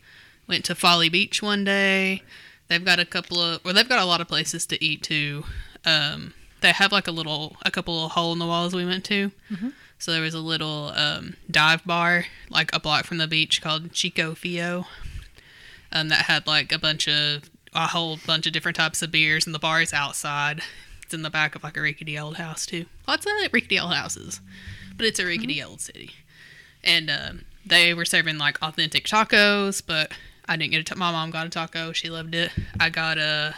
[0.48, 2.22] Went to Folly Beach one day.
[2.68, 5.44] They've got a couple of well, they've got a lot of places to eat too.
[5.84, 9.04] Um, they have like a little a couple of hole in the walls we went
[9.06, 9.30] to.
[9.98, 13.92] So there was a little um, dive bar like a block from the beach called
[13.92, 14.86] Chico Feo.
[15.92, 19.46] Um, that had like a bunch of a whole bunch of different types of beers,
[19.46, 20.62] and the bar is outside.
[21.02, 22.86] It's in the back of like a rickety old house too.
[23.06, 24.40] Lots of rickety old houses,
[24.96, 26.10] but it's a rickety old city.
[26.82, 30.12] And um, they were serving like authentic tacos, but
[30.48, 30.84] I didn't get a.
[30.84, 31.92] Ta- my mom got a taco.
[31.92, 32.50] She loved it.
[32.78, 33.54] I got a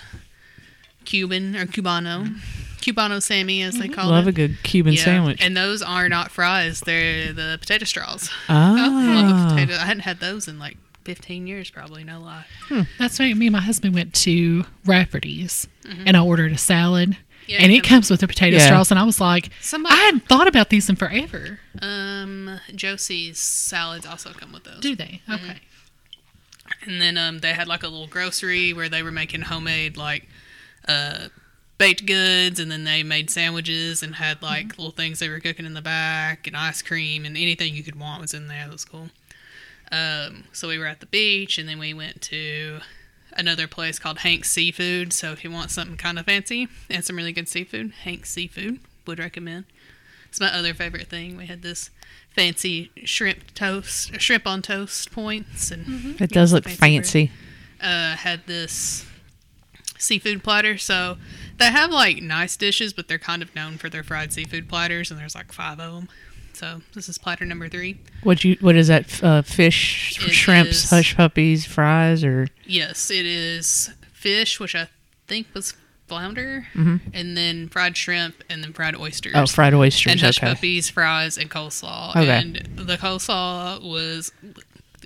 [1.05, 2.37] Cuban or Cubano,
[2.81, 3.95] Cubano Sammy as they mm-hmm.
[3.95, 4.17] call Love it.
[4.17, 5.43] Love a good Cuban Yeah, sandwich.
[5.43, 8.31] And those are not fries; they're the potato straws.
[8.49, 8.75] Ah.
[8.77, 9.75] I ah, a potato.
[9.75, 12.05] I hadn't had those in like 15 years, probably.
[12.05, 12.47] No lie.
[12.69, 12.83] Hmm.
[12.99, 13.37] That's right.
[13.37, 16.05] Me and my husband went to Rafferty's mm-hmm.
[16.07, 17.17] and I ordered a salad.
[17.45, 17.51] Mm-hmm.
[17.53, 18.67] Yeah, and it it comes with the potato Yeah.
[18.67, 21.61] straws, and I was like, Somebody- I hadn't thought about these in forever.
[21.81, 24.81] Um, Josie's salads also come with those.
[24.81, 25.21] Do they?
[25.29, 25.33] Mm-hmm.
[25.51, 25.61] Okay.
[26.87, 30.27] And then um, they had like a little grocery where they were making homemade like
[30.89, 31.29] uh,
[31.79, 35.67] baked goods, and then they made sandwiches and had like little things they were cooking
[35.67, 38.65] in the back, and ice cream, and anything you could want was in there.
[38.65, 39.11] That was cool.
[39.93, 42.81] Um, so we were at the beach, and then we went to
[43.37, 45.13] another place called Hank's Seafood.
[45.13, 48.81] So if you want something kind of fancy and some really good seafood, Hank's Seafood
[49.07, 49.65] would recommend.
[50.29, 51.37] It's my other favorite thing.
[51.37, 51.91] We had this
[52.31, 57.31] fancy shrimp toast, shrimp on toast points, and it does look fancy fancy.
[57.81, 59.07] uh, had this
[59.99, 60.77] seafood platter.
[60.77, 61.17] So
[61.59, 65.11] they have like nice dishes, but they're kind of known for their fried seafood platters,
[65.11, 66.09] and there's like five of them.
[66.55, 67.99] So this is platter number three.
[68.23, 68.57] What you?
[68.61, 69.23] What is that?
[69.23, 74.89] Uh, fish, It shrimps, is- hush puppies, fries, or Yes, it is fish, which I
[75.27, 75.75] think was
[76.07, 79.33] flounder, and then fried shrimp, and then fried oysters.
[79.35, 80.13] oh, fried oysters?
[80.13, 80.55] and hush okay.
[80.55, 82.11] puppies, fries, and coleslaw.
[82.11, 82.29] Okay.
[82.31, 84.31] And the coleslaw was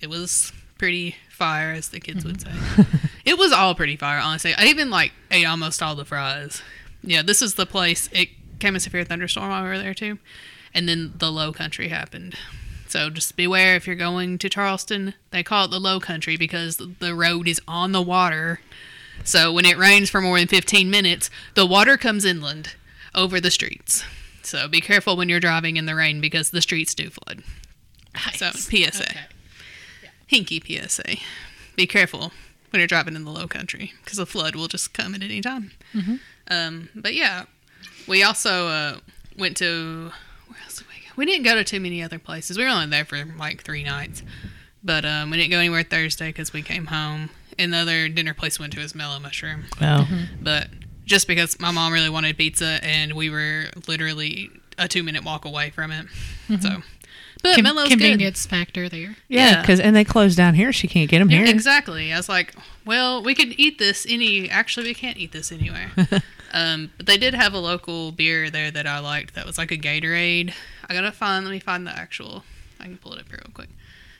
[0.02, 2.50] it was pretty fire, as the kids would say.
[3.24, 4.54] it was all pretty fire, honestly.
[4.54, 6.62] I even like ate almost all the fries.
[7.02, 8.08] Yeah, this is the place.
[8.12, 10.18] It came a severe thunderstorm while we were there too,
[10.74, 12.34] and then the low country happened.
[12.88, 15.14] So just beware if you're going to Charleston.
[15.30, 18.60] They call it the low country because the road is on the water.
[19.24, 22.74] So when it rains for more than 15 minutes, the water comes inland
[23.14, 24.04] over the streets.
[24.42, 27.42] So be careful when you're driving in the rain because the streets do flood.
[28.36, 29.20] So PSA, Okay.
[30.32, 31.16] hinky PSA.
[31.76, 32.32] Be careful
[32.70, 35.40] when you're driving in the low country because the flood will just come at any
[35.42, 35.72] time.
[36.50, 37.44] Um, but yeah,
[38.06, 38.96] we also uh,
[39.36, 40.27] went to where else did
[41.18, 42.56] we didn't go to too many other places.
[42.56, 44.22] We were only there for like three nights,
[44.82, 47.28] but um, we didn't go anywhere Thursday because we came home.
[47.58, 50.08] And the other dinner place we went to was Mellow Mushroom, Oh,
[50.40, 50.68] but
[51.04, 55.44] just because my mom really wanted pizza and we were literally a two minute walk
[55.44, 56.06] away from it,
[56.60, 56.82] so.
[57.42, 57.98] But Con- Mellow's good.
[57.98, 59.16] convenience factor there.
[59.28, 59.60] yeah, Yeah.
[59.60, 60.72] because and they closed down here.
[60.72, 61.46] She can't get them Yeah, here.
[61.48, 62.12] exactly.
[62.12, 62.54] I was like,
[62.84, 64.48] well, we could eat this any.
[64.50, 65.90] Actually, we can't eat this anywhere.
[66.52, 69.34] um, but they did have a local beer there that I liked.
[69.34, 70.52] That was like a Gatorade.
[70.88, 71.44] I gotta find.
[71.44, 72.44] Let me find the actual.
[72.80, 73.68] I can pull it up here real quick.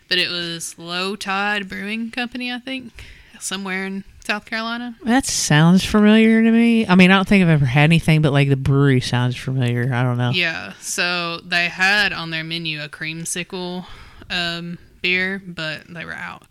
[0.08, 3.04] But it was Low Tide Brewing Company, I think,
[3.40, 4.96] somewhere in South Carolina.
[5.04, 6.86] That sounds familiar to me.
[6.86, 9.92] I mean, I don't think I've ever had anything, but like the brewery sounds familiar.
[9.92, 10.30] I don't know.
[10.30, 10.74] Yeah.
[10.80, 13.86] So they had on their menu a creamsicle
[14.30, 16.42] um, beer, but they were out.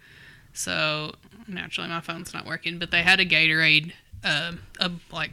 [0.54, 1.14] So
[1.48, 2.80] naturally, my phone's not working.
[2.80, 5.32] But they had a Gatorade, um, a like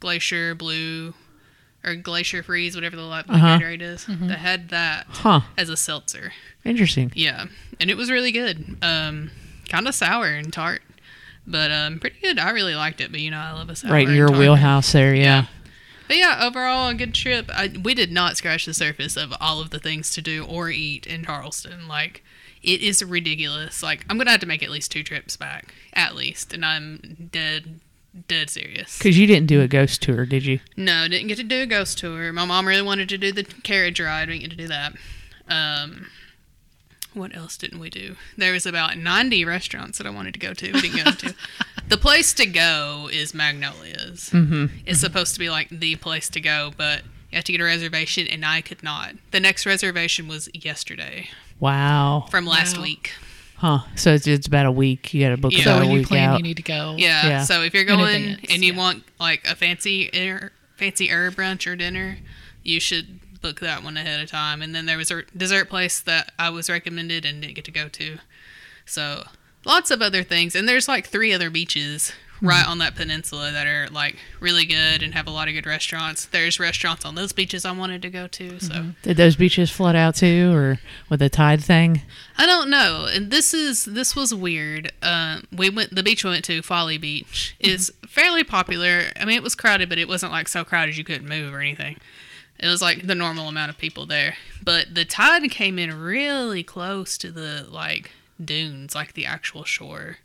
[0.00, 1.14] Glacier Blue
[1.84, 3.58] or Glacier Freeze, whatever the light blue Uh-huh.
[3.58, 4.06] Gatorade is.
[4.06, 5.40] They had that Huh.
[5.56, 6.32] as a seltzer.
[6.64, 7.12] Interesting.
[7.14, 7.46] Yeah,
[7.80, 8.76] and it was really good.
[8.82, 9.30] Um,
[9.68, 10.82] kind of sour and tart,
[11.46, 12.38] but um, pretty good.
[12.38, 13.10] I really liked it.
[13.10, 13.92] But you know, I love a sour.
[13.92, 15.14] right in your wheelhouse there.
[15.14, 15.46] Yeah.
[16.08, 17.50] But yeah, overall a good trip.
[17.52, 20.70] I, we did not scratch the surface of all of the things to do or
[20.70, 21.86] eat in Charleston.
[21.86, 22.24] Like
[22.62, 23.82] it is ridiculous.
[23.82, 27.28] Like I'm gonna have to make at least two trips back, at least, and I'm
[27.30, 27.80] dead,
[28.26, 28.98] dead serious.
[28.98, 30.60] Because you didn't do a ghost tour, did you?
[30.76, 32.32] No, didn't get to do a ghost tour.
[32.32, 34.28] My mom really wanted to do the carriage ride.
[34.28, 34.92] We didn't get to do that.
[35.48, 36.06] Um,
[37.14, 38.16] what else didn't we do?
[38.36, 40.72] There was about 90 restaurants that I wanted to go to.
[40.72, 41.34] We didn't go to.
[41.88, 44.30] the place to go is Magnolia's.
[44.32, 44.66] Mm-hmm.
[44.86, 47.64] It's supposed to be like the place to go, but you have to get a
[47.64, 49.14] reservation, and I could not.
[49.32, 51.28] The next reservation was yesterday
[51.60, 52.26] Wow.
[52.30, 52.84] from last Wow.
[52.84, 53.12] week.
[53.58, 53.80] Huh.
[53.96, 55.12] So it's, it's about a week.
[55.12, 55.64] You got to book Yeah.
[55.64, 56.38] So about a when you week plan, out.
[56.38, 56.94] you need to go.
[56.96, 57.26] Yeah.
[57.26, 57.42] Yeah.
[57.42, 58.78] So if you're going advance, and you yeah.
[58.78, 62.18] want like a fancy air, fancy herb brunch or dinner,
[62.62, 64.62] you should book that one ahead of time.
[64.62, 67.72] And then there was a dessert place that I was recommended and didn't get to
[67.72, 68.18] go to.
[68.86, 69.24] So
[69.64, 72.46] lots of other things, and there's like three other beaches Mm-hmm.
[72.46, 75.66] right on that peninsula that are like really good and have a lot of good
[75.66, 76.24] restaurants.
[76.26, 78.60] There's restaurants on those beaches I wanted to go to.
[78.60, 78.90] So mm-hmm.
[79.02, 82.02] Did those beaches flood out too, or with the tide thing?
[82.36, 83.08] I don't know.
[83.12, 84.92] And this is this was weird.
[85.02, 87.74] Uh, we went the beach we went to, Folly Beach, mm-hmm.
[87.74, 89.06] is fairly popular.
[89.18, 91.58] I mean, it was crowded, but it wasn't like so crowded you couldn't move or
[91.60, 91.96] anything.
[92.60, 94.36] It was like the normal amount of people there.
[94.62, 100.18] But the tide came in really close to the like dunes, like the actual shore.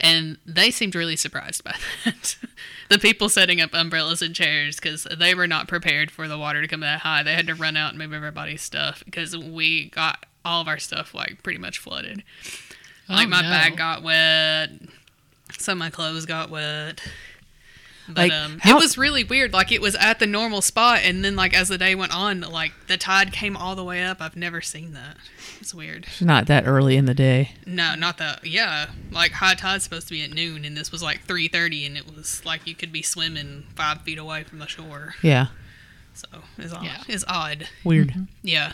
[0.00, 2.36] And they seemed really surprised by that.
[2.88, 6.62] the people setting up umbrellas and chairs because they were not prepared for the water
[6.62, 7.22] to come that high.
[7.22, 10.78] They had to run out and move everybody's stuff because we got all of our
[10.78, 12.22] stuff like pretty much flooded.
[13.08, 13.48] Like Oh, my no.
[13.48, 14.70] bag got wet,
[15.58, 17.00] some of my clothes got wet.
[18.08, 19.52] But Like, um, how- it was really weird.
[19.52, 22.40] Like it was at the normal spot, and then like as the day went on,
[22.40, 24.22] like the tide came all the way up.
[24.22, 25.16] I've never seen that.
[25.60, 26.04] It's weird.
[26.06, 27.52] It's not that early in the day.
[27.66, 28.46] No, not that.
[28.46, 31.84] Yeah, like high tide's supposed to be at noon, and this was like three thirty,
[31.84, 35.14] and it was like you could be swimming five feet away from the shore.
[35.22, 35.48] Yeah.
[36.14, 36.84] So it's odd.
[36.84, 37.02] Yeah.
[37.08, 37.68] It's odd.
[37.84, 38.12] Weird.
[38.42, 38.72] Yeah,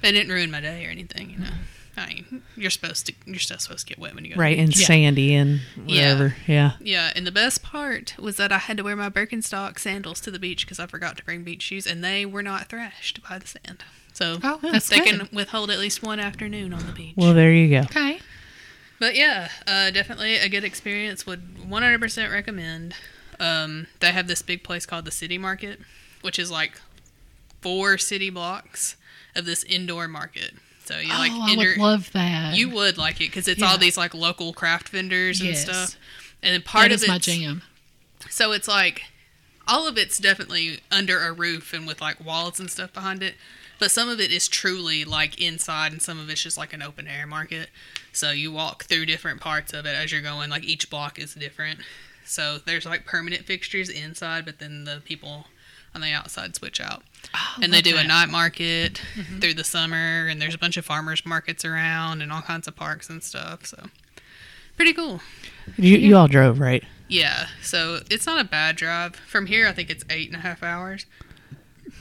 [0.00, 1.30] But it didn't ruin my day or anything.
[1.30, 1.50] You know,
[1.96, 3.14] I mean, you're supposed to.
[3.24, 4.40] You're still supposed to get wet when you go.
[4.40, 4.58] Right.
[4.58, 4.86] And Yeah.
[4.86, 6.14] sandy and Yeah.
[6.14, 6.36] whatever.
[6.46, 6.72] Yeah.
[6.80, 10.30] Yeah, and the best part was that I had to wear my Birkenstock sandals to
[10.30, 13.38] the beach because I forgot to bring beach shoes, and they were not thrashed by
[13.38, 13.84] the sand.
[14.12, 15.20] So Oh, that's they good.
[15.20, 17.14] can withhold at least one afternoon on the beach.
[17.16, 17.80] Well, there you go.
[17.80, 18.18] Okay.
[18.98, 21.26] But yeah, uh, definitely a good experience.
[21.26, 22.94] Would 100% recommend.
[23.38, 25.80] Um, they have this big place called the City Market,
[26.22, 26.80] which is like
[27.60, 28.96] four city blocks
[29.34, 30.54] of this indoor market.
[30.86, 32.56] So you oh, like oh, I would love that.
[32.56, 33.68] you would like it because it's Yeah.
[33.70, 35.62] all these like local craft vendors and Yes.
[35.62, 35.96] stuff.
[36.42, 37.62] And then part that of is my jam.
[38.30, 39.04] So it's like
[39.68, 43.34] all of it's definitely under a roof and with like walls and stuff behind it.
[43.78, 46.82] But some of it is truly like inside and some of it's just like an
[46.82, 47.68] open air market.
[48.12, 50.48] So you walk through different parts of it as you're going.
[50.50, 51.80] Like each block is different.
[52.24, 55.46] So there's like permanent fixtures inside, but then the people
[55.94, 57.02] on the outside switch out.
[57.62, 59.00] And they love do a night market
[59.40, 62.76] through the summer and there's a bunch of farmers markets around and all kinds of
[62.76, 63.66] parks and stuff.
[63.66, 63.86] So
[64.76, 65.20] pretty cool.
[65.76, 66.84] You, you all drove, right?
[67.08, 69.14] Yeah, so it's not a bad drive.
[69.16, 71.06] From here, I think it's eight and a half hours.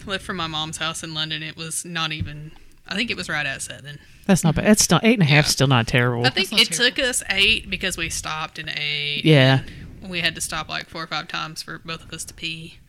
[0.05, 2.51] Left from my mom's house in London, it was not even.
[2.87, 3.99] I think it was right at seven.
[4.25, 4.65] That's not bad.
[4.65, 5.45] It's still eight and a half.
[5.45, 5.49] Yeah.
[5.49, 6.25] Still not terrible.
[6.25, 9.25] I think not it took us eight because we stopped and ate.
[9.25, 9.61] Yeah.
[10.01, 12.79] we had to stop like four or five times for both of us to pee.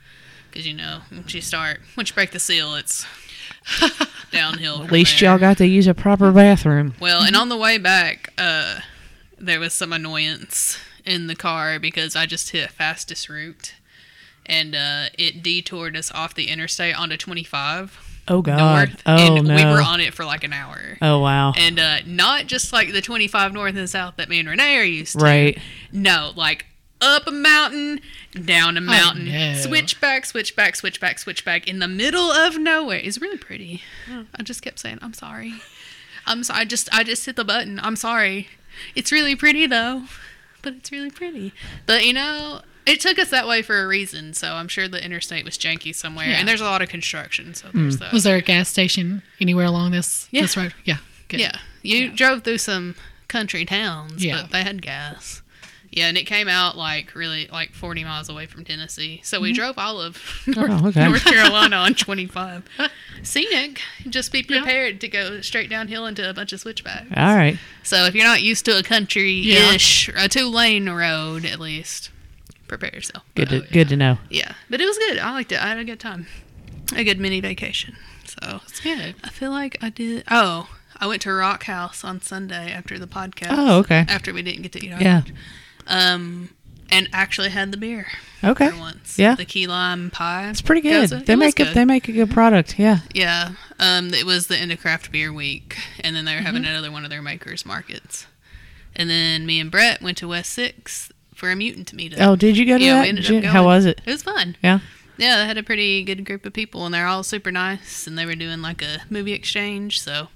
[0.56, 3.04] Because you know, once you start, once you break the seal, it's
[4.32, 4.84] downhill.
[4.84, 6.94] At least y'all got to use a proper bathroom.
[6.98, 8.80] Well, and on the way back, uh,
[9.36, 13.74] there was some annoyance in the car because I just hit fastest route,
[14.46, 18.58] and uh, it detoured us off the interstate onto 25 Oh God.
[18.88, 19.56] north, oh and no.
[19.56, 20.96] we were on it for like an hour.
[21.02, 21.52] oh wow.
[21.54, 24.84] And uh, not just like the 25 north and south that me and Renee are
[24.84, 25.22] used to.
[25.22, 25.58] Right.
[25.92, 26.64] No, like
[27.00, 28.00] up a mountain,
[28.44, 29.54] down a oh, mountain, no.
[29.54, 32.98] switch back, switch back, switch back, switch back in the middle of nowhere.
[32.98, 33.82] It's really pretty.
[34.06, 34.22] Hmm.
[34.34, 35.54] I just kept saying, "I'm sorry,
[36.26, 37.78] I'm sorry." I just, I just hit the button.
[37.82, 38.48] I'm sorry.
[38.94, 40.04] It's really pretty though,
[40.62, 41.52] but it's really pretty.
[41.86, 44.32] But you know, it took us that way for a reason.
[44.34, 46.38] So I'm sure the interstate was janky somewhere, Yeah.
[46.38, 47.54] and there's a lot of construction.
[47.54, 47.82] So hmm.
[47.82, 48.12] there's that.
[48.12, 50.42] Was there a gas station anywhere along this Yeah.
[50.42, 50.74] this road?
[50.84, 50.98] Yeah.
[51.28, 51.40] Good.
[51.40, 52.94] Yeah, you drove through some
[53.28, 54.42] country towns, Yeah.
[54.42, 55.42] but they had gas.
[55.96, 59.22] Yeah, and it came out like really like 40 miles away from Tennessee.
[59.24, 59.56] So we mm-hmm.
[59.56, 61.06] drove all of oh, North, Oh, okay.
[61.08, 62.64] North Carolina on 25.
[63.22, 63.80] Scenic.
[64.06, 67.06] Just be prepared to go straight downhill into a bunch of switchbacks.
[67.16, 67.58] All right.
[67.82, 72.10] So if you're not used to a country-ish, a two-lane road at least,
[72.68, 73.24] prepare yourself.
[73.34, 74.18] Good But, to oh, good to know.
[74.28, 75.18] Yeah, but it was good.
[75.18, 75.64] I liked it.
[75.64, 76.26] I had a good time.
[76.94, 77.96] A good mini vacation.
[78.26, 79.14] So It's good.
[79.24, 80.24] I feel like I did.
[80.30, 83.48] Oh, I went to Rock House on Sunday after the podcast.
[83.56, 84.04] Oh, okay.
[84.08, 85.14] After we didn't get to eat our Yeah.
[85.14, 85.32] lunch.
[85.86, 86.50] Um,
[86.90, 88.06] and actually had the beer
[88.44, 88.70] Okay.
[88.78, 89.18] once.
[89.18, 89.34] Yeah.
[89.34, 90.48] The key lime pie.
[90.50, 91.10] It's pretty good.
[91.10, 91.74] They it make a good.
[91.74, 92.78] they make a good product.
[92.78, 93.00] Yeah.
[93.12, 93.52] Yeah.
[93.80, 96.70] Um, it was the end of craft beer week, and then they were having Mm-hmm.
[96.70, 98.26] another one of their makers markets.
[98.94, 102.16] And then me and Brett went to West Six for a mutant meetup.
[102.20, 103.08] Oh, did you go to Yeah, that?
[103.08, 104.00] ended Did up you- How was it?
[104.06, 104.56] It was fun.
[104.62, 104.78] Yeah.
[105.18, 108.06] Yeah, they had a pretty good group of people, and they're all super nice.
[108.06, 110.28] And they were doing like a movie exchange, so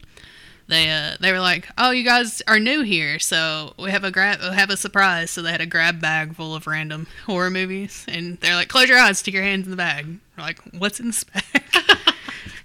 [0.70, 4.10] they uh, they were like, "Oh, you guys are new here, so we have a
[4.10, 7.50] grab, we have a surprise." So they had a grab bag full of random horror
[7.50, 10.06] movies, and they're like, "Close your eyes, stick your hands in the bag."
[10.38, 11.44] We're like, "What's in this bag?"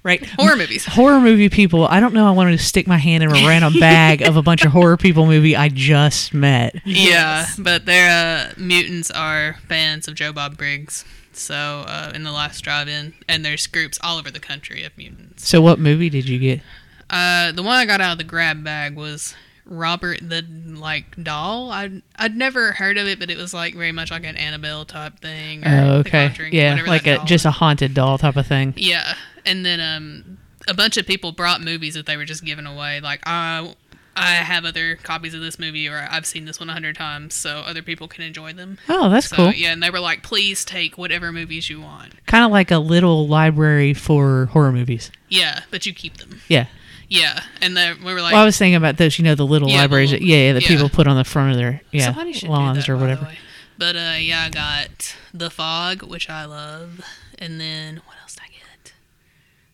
[0.03, 0.23] Right.
[0.23, 0.85] horror movies.
[0.85, 1.87] Horror movie people.
[1.87, 2.27] I don't know.
[2.27, 4.97] I wanted to stick my hand in a random bag of a bunch of horror
[4.97, 6.75] people movie I just met.
[6.85, 11.05] Yeah, but their uh, mutants are fans of Joe Bob Briggs.
[11.33, 11.55] So
[11.87, 15.47] uh, in the last drive-in, and there's groups all over the country of mutants.
[15.47, 16.61] So, what movie did you get?
[17.09, 20.43] Uh, the one I got out of the grab bag was Robert the
[20.75, 21.71] like doll.
[21.71, 24.85] I'd I'd never heard of it, but it was like very much like an Annabelle
[24.85, 25.65] type thing.
[25.65, 26.31] or Oh, okay.
[26.51, 28.73] Yeah, like a just a haunted doll type of thing.
[28.77, 29.15] yeah.
[29.45, 30.37] And then um,
[30.67, 32.99] a bunch of people brought movies that they were just giving away.
[33.01, 33.75] Like I
[34.15, 37.33] I have other copies of this movie, or I've seen this one a hundred times,
[37.35, 38.77] so other people can enjoy them.
[38.89, 39.51] Oh, that's So cool.
[39.53, 42.13] yeah, and they were like, please take whatever movies you want.
[42.25, 45.11] Kind of like a little library for horror movies.
[45.27, 46.39] Yeah, but you keep them.
[46.47, 46.67] Yeah.
[47.07, 49.17] Yeah, and then we were like, well, I was thinking about those.
[49.19, 50.11] You know, the little Yeah, the libraries.
[50.11, 50.67] little- that, yeah, yeah, that yeah.
[50.67, 52.13] people put on the front of their yeah
[52.47, 53.29] lawns that, or whatever.
[53.77, 57.01] But uh, yeah, I got the fog, which I love,
[57.37, 58.93] and then what else did I get?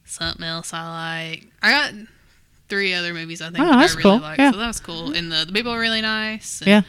[0.06, 1.48] Something else I like.
[1.62, 1.94] I got
[2.68, 4.20] three other movies I think Oh, that's I really cool.
[4.20, 4.38] like.
[4.40, 4.52] Yeah.
[4.52, 6.62] So that was cool, and the, the people were really nice.
[6.62, 6.82] and- Yeah.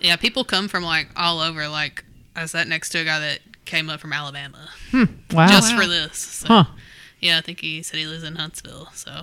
[0.00, 0.16] yeah.
[0.16, 1.68] People come from like all over.
[1.68, 4.70] Like I sat next to a guy that came up from Alabama
[5.32, 5.46] Wow.
[5.48, 5.80] just wow.
[5.82, 6.16] for this.
[6.18, 6.64] So, huh.
[7.20, 8.88] Yeah, I think he said he lives in Huntsville.
[8.94, 9.22] So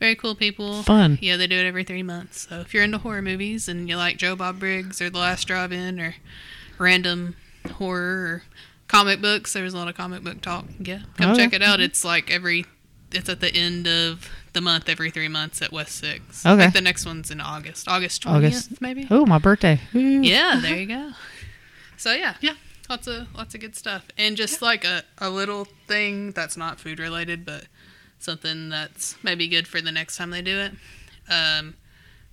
[0.00, 0.82] very cool people.
[0.82, 1.18] Fun.
[1.20, 2.46] Yeah, they do it every three months.
[2.48, 5.46] So if you're into horror movies and you like Joe Bob Briggs or The Last
[5.46, 6.14] Drive-In or
[6.78, 7.36] random
[7.72, 8.42] horror or
[8.88, 10.66] comic books, there's a lot of comic book talk.
[10.78, 11.56] Yeah, come Oh, check yeah.
[11.56, 11.74] it out.
[11.78, 11.84] Mm-hmm.
[11.84, 12.64] It's like every,
[13.12, 16.44] it's at the end of the month, every three months at West Six.
[16.46, 16.64] Okay.
[16.64, 18.80] Like the next one's in August, August twentieth, August.
[18.80, 19.06] maybe.
[19.10, 19.80] Oh, my birthday.
[19.94, 19.98] Ooh.
[20.22, 21.10] Yeah, there you go.
[21.96, 22.54] So yeah, Yeah.
[22.88, 26.78] lots of lots of good stuff, and just like a, a little thing that's not
[26.80, 27.64] food related, but
[28.18, 30.72] something that's maybe good for the next time they do it.
[31.30, 31.74] Um,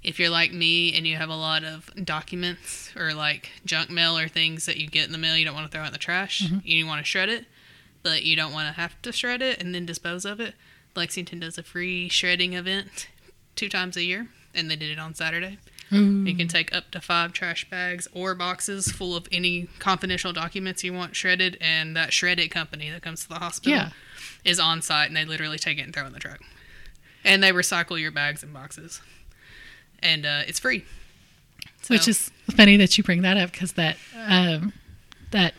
[0.04, 4.18] if you're like me and you have a lot of documents or like junk mail
[4.18, 5.94] or things that you get in the mail you don't want to throw out in
[5.94, 7.46] the trash, you want to shred it,
[8.04, 10.54] but you don't want to have to shred it and then dispose of it.
[10.96, 13.08] Lexington does a free shredding event
[13.56, 15.58] two times a year, and they did it on Saturday.
[15.92, 20.84] You can take up to five trash bags or boxes full of any confidential documents
[20.84, 23.90] you want shredded, and that shredded company that comes to the hospital Yeah.
[24.46, 26.40] Is on site, and they literally take it and throw it in the truck,
[27.26, 29.02] and they recycle your bags and boxes,
[30.00, 30.86] and uh, it's free.
[31.88, 34.74] Which is funny that you bring that up because that um,
[35.32, 35.54] that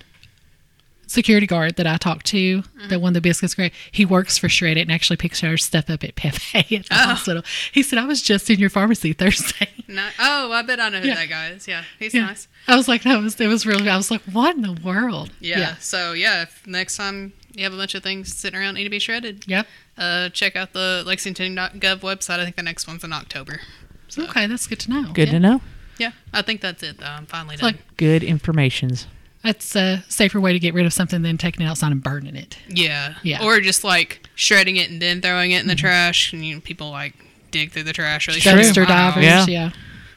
[1.06, 2.88] security guard that I talked to, Mm-hmm.
[2.88, 5.88] that won the biscuits great, he works for Shred It and actually picks our stuff
[5.88, 6.96] up at Pepe at the Oh.
[6.96, 7.42] hospital.
[7.72, 9.68] He said, I was just in your pharmacy Thursday.
[9.88, 11.14] Not, oh, I bet I know who Yeah.
[11.14, 11.68] that guy is.
[11.68, 12.26] Yeah, he's Yeah.
[12.26, 12.48] nice.
[12.66, 15.30] I was like, that was it was really I was like, what in the world?
[15.38, 15.76] Yeah.
[15.76, 18.90] So yeah, if next time you have a bunch of things sitting around need to
[18.90, 19.66] be shredded, Yep.
[19.98, 22.38] uh, check out the Lexington.gov website.
[22.40, 23.60] I think the next one's in October.
[24.08, 25.12] So Okay, that's good to know.
[25.12, 25.32] Good Yeah.
[25.34, 25.60] to know.
[25.98, 26.98] yeah, I think that's it.
[26.98, 27.06] Though.
[27.06, 27.72] I'm finally It's done.
[27.72, 29.06] like Good informations.
[29.42, 32.34] that's a safer way to get rid of something than taking it outside and burning
[32.36, 32.58] it.
[32.68, 33.14] yeah.
[33.22, 33.42] Yeah.
[33.44, 36.60] Or just like shredding it and then throwing it in the trash, and you know,
[36.60, 37.14] people like
[37.52, 38.26] dig through the trash.
[38.28, 38.52] Really True.
[38.52, 39.46] Dumpster divers, Yeah.
[39.46, 39.70] yeah.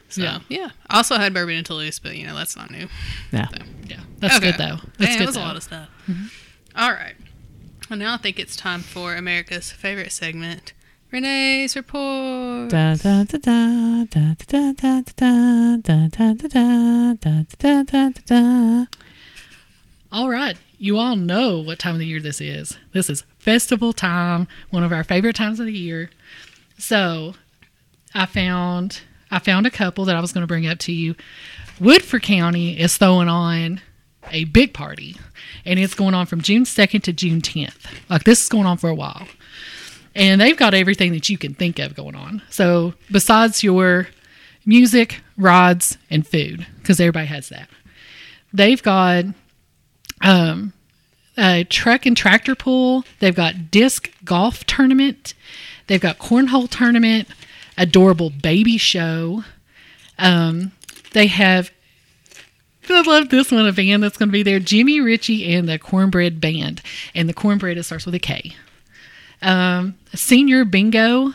[0.08, 0.38] So, Yeah.
[0.48, 0.70] yeah.
[0.90, 2.88] Also had bourbon and Toulouse, but you know that's not new.
[3.32, 3.46] Yeah.
[3.86, 4.00] Yeah.
[4.18, 4.50] That's Okay.
[4.50, 4.80] good though.
[4.98, 5.42] That's Man, good it was though.
[5.42, 5.88] a lot of stuff.
[6.74, 7.14] All right.
[7.90, 10.74] Well, now I think it's time for America's favorite segment,
[11.10, 12.70] Renee's report.
[12.70, 17.82] Da da da da da da da da da da da da da da da
[17.82, 18.86] da da.
[20.12, 20.56] All right.
[20.78, 22.78] You all know what time of the year this is.
[22.92, 26.10] This is festival time, one of our favorite times of the year.
[26.78, 27.34] So,
[28.14, 29.00] I found
[29.32, 31.16] I found a couple that I was going to bring up to you.
[31.80, 33.80] Woodford County is throwing on
[34.30, 35.16] a big party,
[35.64, 37.86] and it's going on from June 2nd to June 10th.
[38.08, 39.26] Like this is going on for a while.
[40.14, 42.42] And they've got everything that you can think of going on.
[42.50, 44.08] So, besides your
[44.66, 47.68] music, rods, and food, because everybody has that,
[48.52, 49.26] they've got
[50.22, 50.72] um,
[51.38, 53.04] a truck and tractor pool.
[53.20, 55.34] They've got disc golf tournament.
[55.86, 57.28] They've got cornhole tournament,
[57.78, 59.44] adorable baby show.
[60.18, 60.72] Um,
[61.12, 61.70] they have.
[62.92, 63.66] I love this one.
[63.66, 66.82] A band that's going to be there: Jimmy Ritchie and the Cornbread Band,
[67.14, 68.54] and the Cornbread it starts with a K.
[69.42, 71.32] Um, senior bingo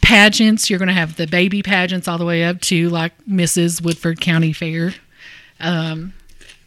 [0.00, 0.70] pageants.
[0.70, 3.82] You're going to have the baby pageants all the way up to like Mrs.
[3.82, 4.94] Woodford County Fair.
[5.60, 6.14] Um,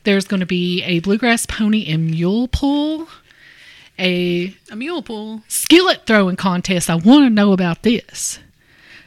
[0.03, 3.07] there's going to be a bluegrass pony and mule pull,
[3.97, 5.41] a A mule pool.
[5.47, 6.89] skillet throwing contest.
[6.89, 8.39] I want to know about this.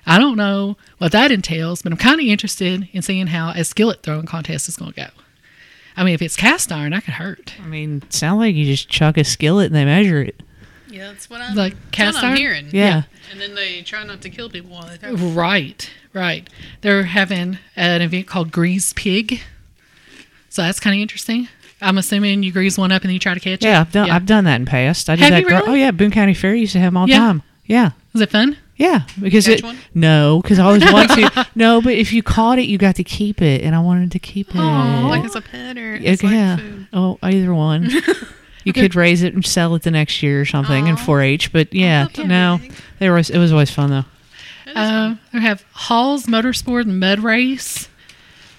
[0.06, 3.64] I don't know what that entails, but I'm kind of interested in seeing how a
[3.64, 5.08] skillet throwing contest is going to go.
[5.96, 7.54] I mean, if it's cast iron, I could hurt.
[7.62, 10.42] I mean, sound like you just chuck a skillet and they measure it.
[10.90, 12.36] Yeah, that's what I'm, Like cast what I'm iron?
[12.36, 12.66] hearing.
[12.72, 13.02] Yeah.
[13.32, 15.14] And then they try not to kill people while they throw.
[15.14, 16.48] Right, right.
[16.82, 19.40] They're having an event called Grease Pig.
[20.50, 21.48] So that's kind of interesting.
[21.80, 23.62] I'm assuming you grease one up and then you try to catch it.
[23.64, 24.10] Yeah, I've done.
[24.10, 25.10] I've done that in past.
[25.10, 25.40] I did Have that.
[25.42, 25.62] you really?
[25.68, 27.18] Oh yeah, Boone County Fair used to have them all the Yeah.
[27.18, 27.42] time.
[27.66, 28.56] Yeah, Is it fun?
[28.76, 29.02] Yeah.
[29.20, 29.78] Because Catch it one?
[29.94, 31.46] no, because I always want to.
[31.54, 34.18] No, but if you caught it, you got to keep it, and I wanted to
[34.18, 34.56] keep it.
[34.56, 36.56] Oh, Like it's a pet or Yeah, it's like yeah.
[36.56, 36.86] food.
[36.92, 37.90] Oh, either one.
[38.64, 41.52] you could raise it and sell it the next year or something in 4-H.
[41.52, 42.58] But yeah, no,
[42.98, 43.18] they were.
[43.18, 44.04] It was always fun though.
[44.64, 47.88] That is Uh, we have Hall's Motorsport and Mud Race,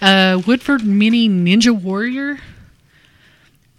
[0.02, 2.40] uh, Woodford Mini Ninja Warrior.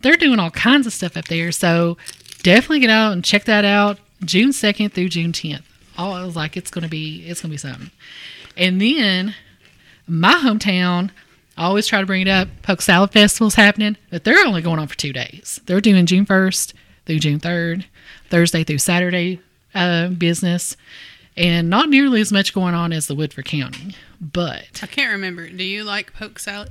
[0.03, 1.97] They're doing all kinds of stuff up there, so
[2.43, 3.99] definitely get out and check that out.
[4.25, 5.65] June second through June tenth.
[5.99, 7.91] Oh, I was like, it's gonna be, it's gonna be something.
[8.57, 9.35] And then
[10.07, 11.11] my hometown,
[11.57, 12.49] I always try to bring it up.
[12.63, 15.61] Poke Salad Festival's happening, but they're only going on for two days.
[15.67, 16.75] They're doing June first
[17.07, 17.87] through June third,
[18.29, 19.41] Thursday through Saturday
[19.75, 20.77] uh, business
[21.37, 23.95] and not nearly as much going on as the Woodford County.
[24.21, 25.49] But I can't remember.
[25.49, 26.71] Do you like poke salad?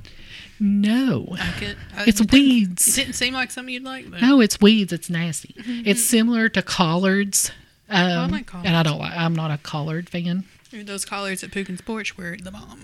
[0.58, 2.94] no, I I, it's it didn't- It weeds.
[2.96, 4.92] didn't seem like something you'd like, but No, it's weeds.
[4.92, 5.54] It's nasty.
[5.58, 7.50] It's similar to collards.
[7.88, 9.12] Um, like and I don't like.
[9.16, 10.44] I'm not a collared fan.
[10.72, 12.80] those collards at Pukin's porch were the bomb.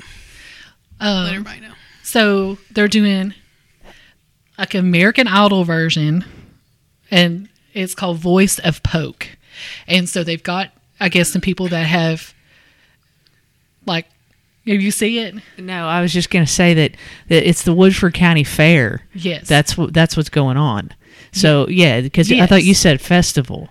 [1.01, 1.73] Um, Let everybody know.
[2.05, 3.35] So they're doing
[4.59, 6.25] like American Idol version,
[7.11, 9.29] and it's called Voice of Poke.
[9.87, 12.33] And so they've got, I guess, some people that have,
[13.87, 14.07] like,
[14.65, 16.93] if you see it, No, I was just gonna say that,
[17.29, 19.03] that it's the Woodford County Fair.
[19.13, 20.91] yes, That's what that's what's going on.
[21.33, 23.69] So yeah, because I thought you said festival.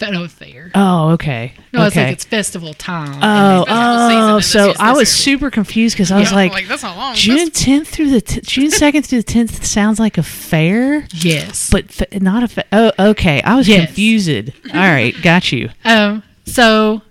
[0.00, 0.70] Fair.
[0.74, 1.52] Oh, okay.
[1.72, 2.04] No, it's okay.
[2.06, 3.20] like it's festival time.
[3.22, 7.14] Oh, oh, so I was super confused because I was Yeah, like, that's not long.
[7.14, 11.68] June tenth through the t- June second through the tenth sounds like a fair, yes.
[11.70, 12.48] but fa- not a.
[12.48, 13.42] Fa- oh, okay.
[13.42, 13.86] I was Yes.
[13.86, 14.30] confused.
[14.72, 15.68] All right, got you.
[15.84, 17.02] Um, so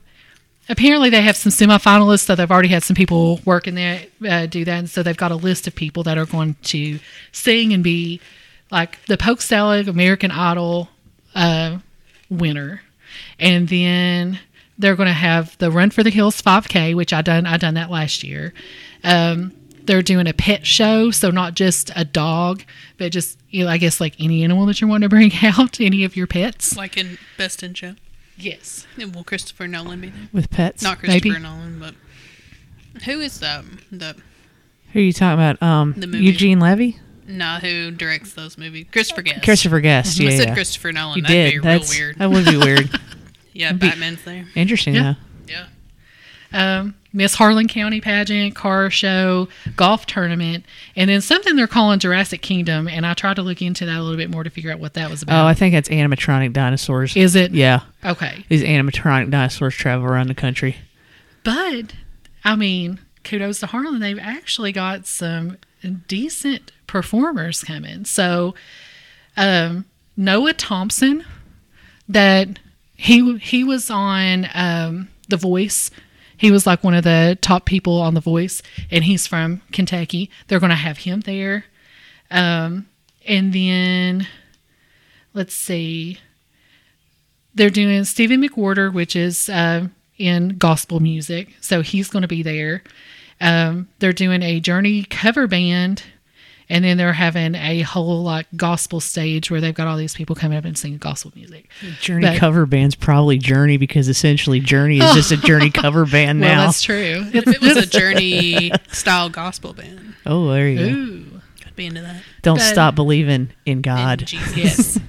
[0.68, 4.46] apparently they have some semifinalists, so they've already had some people work in there uh,
[4.46, 7.00] do that, and so they've got a list of people that are going to
[7.32, 8.20] sing and be
[8.72, 10.90] like the Poke Salad American Idol
[11.36, 11.78] uh,
[12.30, 12.82] winner,
[13.40, 14.40] and then
[14.78, 17.74] they're going to have the Run for the Hills 5K, which I done I done
[17.76, 18.54] that last year.
[19.04, 19.54] Um,
[19.84, 22.64] they're doing a pet show, so not just a dog,
[22.98, 25.82] but just you know, I guess like any animal that you want to bring out,
[25.82, 26.78] any of your pets.
[26.78, 27.96] Like in Best in Show.
[28.38, 28.86] Yes.
[28.98, 30.30] And will Christopher Nolan be there?
[30.32, 30.82] with pets.
[30.84, 31.40] Not Christopher Maybe.
[31.42, 31.96] Nolan, but
[33.04, 34.16] who is the the
[34.94, 35.62] Who are you talking about?
[35.62, 36.24] Um, The movie.
[36.26, 37.00] Eugene Levy,
[37.30, 38.88] nah who directs those movies?
[38.92, 39.44] Christopher Guest.
[39.44, 40.20] Christopher Guest.
[40.20, 40.54] I Yeah, said yeah.
[40.54, 41.18] Christopher Nolan.
[41.18, 41.52] You That'd did.
[41.52, 42.18] be real That's weird.
[42.18, 42.90] that would be weird.
[43.54, 44.46] yeah, be- Batman's there.
[44.56, 45.14] Interesting Yeah.
[45.48, 45.54] though.
[45.54, 45.66] Yeah.
[46.52, 50.64] um, Miss Harlan County pageant, car show, golf tournament,
[50.96, 52.88] and then something they're calling Jurassic Kingdom.
[52.88, 54.94] And I tried to look into that a little bit more to figure out what
[54.94, 55.44] that was about.
[55.44, 55.48] Oh.
[55.48, 57.16] I think that's animatronic dinosaurs.
[57.16, 57.52] Is it?
[57.52, 58.46] Yeah, Okay.
[58.48, 60.76] these animatronic dinosaurs travel around the country.
[61.44, 61.94] But,
[62.44, 64.00] I mean, kudos to Harlan.
[64.02, 65.58] They've actually got some
[66.08, 68.06] decent performers coming.
[68.06, 68.56] So,
[69.38, 69.86] um,
[70.18, 71.24] Noah Thompson,
[72.08, 72.60] that
[72.96, 75.92] he he was on um, The Voice.
[76.36, 80.30] He was like one of the top people on The Voice, and he's from Kentucky.
[80.48, 81.66] They're going to have him there.
[82.32, 82.88] Um,
[83.28, 84.28] and then,
[85.34, 86.20] let's see,
[87.54, 92.44] they're doing Stephen McWhorter, which is uh, in gospel music, so he's going to be
[92.44, 92.84] there.
[93.42, 96.04] Um, they're doing a Journey cover band,
[96.70, 100.36] and then they're having a whole like gospel stage where they've got all these people
[100.36, 101.70] coming up and singing gospel music.
[102.02, 106.42] Journey But- cover band's probably Journey because essentially Journey is just a Journey cover band
[106.42, 106.66] Well, now.
[106.66, 107.26] that's true.
[107.34, 110.86] If it was a Journey style gospel band, oh, there you go.
[111.00, 111.42] Ooh.
[111.66, 112.22] I'd be into that.
[112.42, 114.20] Don't but- stop believing in In God.
[114.26, 114.58] Jesus.
[114.58, 115.00] Yes.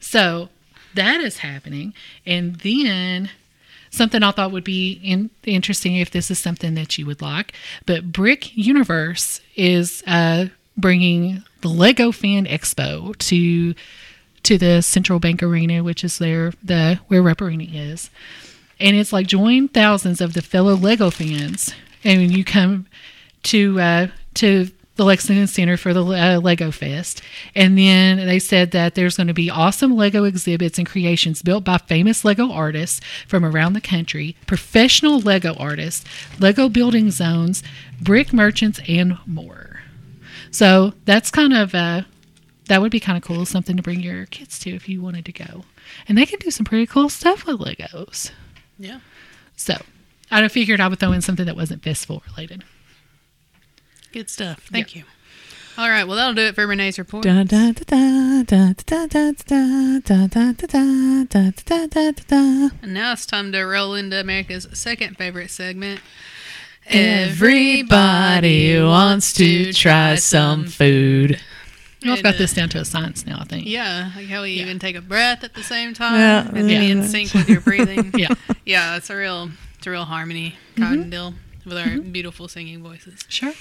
[0.00, 0.50] so
[0.94, 1.94] that is happening.
[2.26, 3.30] And then
[3.90, 7.52] something I thought would be in, interesting if this is something that you would like.
[7.86, 13.74] But Brick Universe is uh, bringing the Lego Fan Expo to
[14.44, 18.10] to the Central Bank Arena, which is there the where Rupp Arena is.
[18.80, 21.74] And it's like join thousands of the fellow Lego fans,
[22.04, 22.86] and you come
[23.44, 27.22] to uh, to the Lexington Center for the uh, Lego Fest,
[27.54, 31.64] and then they said that there's going to be awesome Lego exhibits and creations built
[31.64, 36.04] by famous Lego artists from around the country, professional Lego artists,
[36.40, 37.62] Lego building zones,
[38.00, 39.80] brick merchants, and more.
[40.50, 42.02] So that's kind of uh,
[42.66, 45.24] that would be kind of cool, something to bring your kids to if you wanted
[45.26, 45.64] to go,
[46.08, 48.32] and they can do some pretty cool stuff with Legos.
[48.80, 48.98] Yeah.
[49.54, 49.76] So
[50.28, 52.64] I figured I would throw in something that wasn't festival related.
[54.18, 54.68] Good stuff.
[54.72, 55.04] Thank you.
[55.76, 56.02] All right.
[56.02, 57.24] Well, that'll do it for Renee's report.
[57.24, 57.48] And
[62.82, 66.00] now it's time to roll into America's second favorite segment.
[66.88, 67.62] Everybody
[68.82, 71.40] wants to try some food.
[72.04, 73.68] Well, I've got this down to a science now, I think.
[73.68, 74.62] Yeah, like how we yeah.
[74.62, 76.80] even take a breath at the same time yeah, and yeah.
[76.80, 78.10] be in sync with your breathing.
[78.16, 78.34] yeah,
[78.66, 81.10] yeah, it's a real, it's a real harmony, cotton mm-hmm.
[81.10, 82.10] deal, with our mm-hmm.
[82.10, 83.24] beautiful singing voices.
[83.28, 83.52] Sure.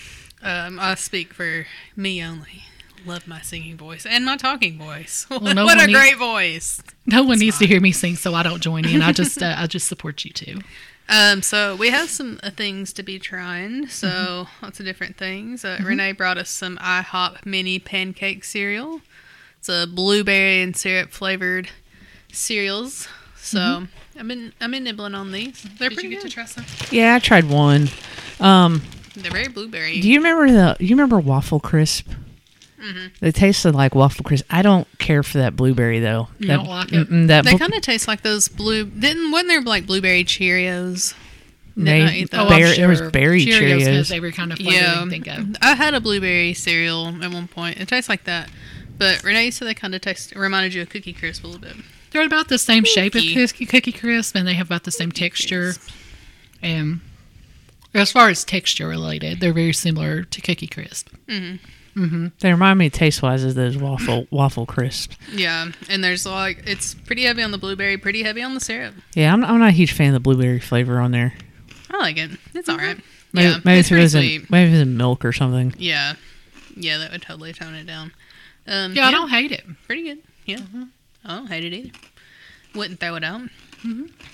[0.41, 1.65] Um, I speak for
[1.95, 2.63] me only.
[3.05, 5.25] Love my singing voice and my talking voice.
[5.31, 6.81] no what a needs- great voice!
[7.05, 9.01] No one needs to hear me sing, so I don't join in.
[9.01, 10.59] I just uh, I just support you too.
[11.09, 13.87] Um, so we have some uh, things to be trying.
[13.87, 15.63] So lots of different things.
[15.63, 18.99] Uh, Renee brought us some IHOP mini pancake cereal.
[19.59, 21.69] It's a blueberry and syrup flavored
[22.33, 23.07] cereals.
[23.37, 23.87] So
[24.19, 25.65] I've been I've been nibbling on these.
[25.79, 26.21] They're pretty good.
[26.21, 26.65] To try some?
[26.91, 27.87] Yeah, I tried one.
[28.41, 28.81] Um,
[29.21, 29.99] They're very blueberry.
[30.01, 30.77] do you remember the?
[30.83, 32.07] You remember Waffle Crisp?
[32.81, 33.07] Mm-hmm.
[33.21, 34.45] They tasted like waffle crisp.
[34.51, 36.27] I don't care for that blueberry though.
[36.37, 37.07] You That- don't like it?
[37.27, 38.85] That they bl- kind of taste like those blue.
[38.85, 41.15] Didn't wasn't there like blueberry Cheerios?
[41.75, 42.51] They- Didn't I eat Oh, those?
[42.51, 43.85] I'm Berry- there was berry Cheerios Cheerios.
[43.95, 45.55] has every kind of flavor Yeah, you can think of.
[45.61, 47.79] I had a blueberry cereal at one point.
[47.79, 48.47] It tastes like that,
[48.99, 51.61] but Renee you said they kind of taste reminded you of Cookie Crisp a little
[51.61, 51.75] bit.
[52.11, 53.33] They're about the same shape as Cookie.
[53.33, 55.73] Cookie, Cookie Crisp, and they have about the same texture.
[56.61, 56.99] And
[57.93, 61.09] as far as texture related, they're very similar to Cookie Crisp.
[61.27, 62.01] Mm-hmm.
[62.03, 62.27] Mm-hmm.
[62.41, 65.17] They remind me taste wise of those waffle waffle crisps.
[65.33, 68.93] Yeah, and there's like it's pretty heavy on the blueberry, pretty heavy on the syrup.
[69.15, 71.33] Yeah, I'm, I'm not a huge fan of the blueberry flavor on there.
[71.89, 72.31] I like it.
[72.53, 72.97] It's all right.
[72.97, 73.03] Mm-hmm.
[73.33, 74.49] Maybe, yeah, maybe it's if it pretty sweet.
[74.51, 75.73] maybe if it milk or something.
[75.79, 76.13] Yeah,
[76.75, 78.11] yeah, that would totally tone it down.
[78.67, 79.65] Um, Yeah, I don't hate it.
[79.87, 80.19] pretty good.
[80.45, 80.59] Yeah,
[81.25, 81.91] I don't hate it either.
[82.75, 83.41] Wouldn't throw it out.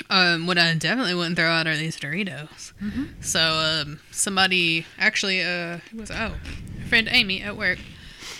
[0.09, 2.73] Um, what I definitely wouldn't throw out are these Doritos.
[3.21, 6.35] So um, somebody actually, uh, who was oh,
[6.89, 7.79] friend Amy at work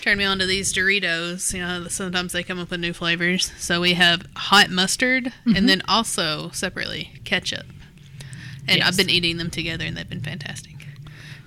[0.00, 1.52] turned me on to these Doritos.
[1.54, 3.52] You know, sometimes they come up with new flavors.
[3.58, 7.66] So we have hot mustard and then also separately ketchup.
[8.66, 8.88] And Yes.
[8.88, 10.73] I've been eating them together and they've been fantastic.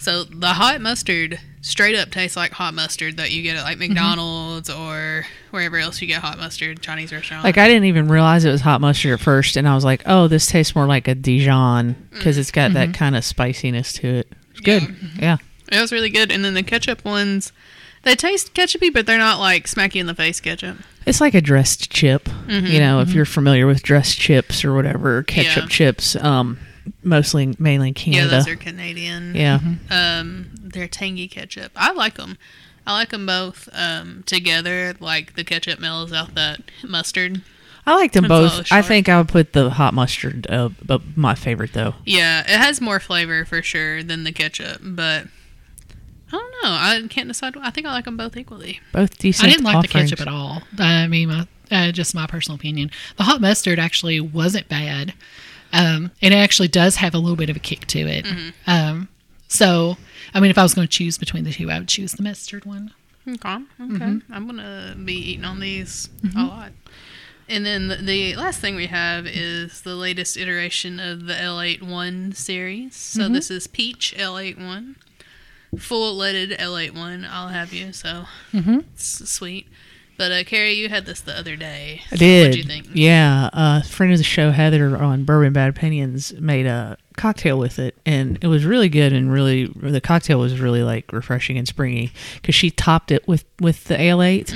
[0.07, 3.77] So the hot mustard straight up tastes like hot mustard that you get at like
[3.77, 3.93] mm-hmm.
[3.93, 7.43] McDonald's or wherever else you get hot mustard, Chinese restaurant.
[7.43, 10.03] Like I didn't even realize it was hot mustard at first, and I was like,
[10.05, 12.09] "Oh, this tastes more like a Dijon mm.
[12.11, 12.91] because it's got that mm-hmm.
[12.93, 14.83] kind of spiciness to it." It's good.
[14.83, 15.21] Mm-hmm.
[15.21, 15.37] Yeah.
[15.69, 16.31] it was really good.
[16.31, 17.51] And then the ketchup ones,
[18.03, 20.77] they taste ketchupy, but they're not like smacky in the face ketchup.
[21.05, 22.29] It's like a dressed chip.
[22.47, 25.61] You know, if you're familiar with dressed chips or whatever, ketchup Mm-hmm.
[25.63, 25.67] Yeah.
[25.67, 26.59] chips, um,
[27.03, 29.35] mostly mainly in Yeah, those are Canadian.
[29.35, 29.59] Yeah.
[29.89, 31.71] Um, they're tangy ketchup.
[31.75, 32.37] I like them.
[32.85, 34.95] I like them both um, together.
[34.99, 37.41] Like the ketchup mellows out that mustard.
[37.85, 38.69] I like them both.
[38.71, 41.95] I think I would put the hot mustard, uh, but my favorite though.
[42.05, 45.27] Yeah, it has more flavor for sure than the ketchup, but
[46.27, 46.69] I don't know.
[46.69, 47.55] I can't decide.
[47.57, 48.81] I think I like them both equally.
[48.91, 49.47] Both decent.
[49.47, 50.63] I didn't like the ketchup at all.
[50.77, 52.91] I mean, my, uh, just my personal opinion.
[53.15, 55.13] The hot mustard actually wasn't bad,
[55.73, 58.25] um, and it actually does have a little bit of a kick to it.
[58.25, 58.49] Mm-hmm.
[58.69, 59.07] Um,
[59.47, 59.97] so,
[60.33, 62.23] I mean, if I was going to choose between the two, I would choose the
[62.23, 62.93] mustard one.
[63.27, 63.55] Okay.
[63.55, 63.65] Okay.
[63.81, 64.33] Mm-hmm.
[64.33, 66.39] I'm gonna be eating on these mm-hmm.
[66.39, 66.71] a lot.
[67.49, 72.33] And then the, the last thing we have is the latest iteration of the Ale-8-One
[72.33, 72.95] series.
[72.95, 74.97] So this is Peach Ale-8-One,
[75.79, 77.25] full leaded Ale-8-One.
[77.29, 77.93] I'll have you.
[77.93, 79.67] So it's sweet.
[80.17, 82.01] But uh, Carrie, you had this the other day.
[82.11, 82.47] I did.
[82.47, 82.87] What'd you think?
[82.93, 87.79] Yeah, uh, friend of the show, Heather on Bourbon Bad Opinions, made a cocktail with
[87.79, 89.11] it, and it was really good.
[89.11, 93.43] And really, the cocktail was really like refreshing and springy because she topped it with
[93.59, 94.53] with the ale eight.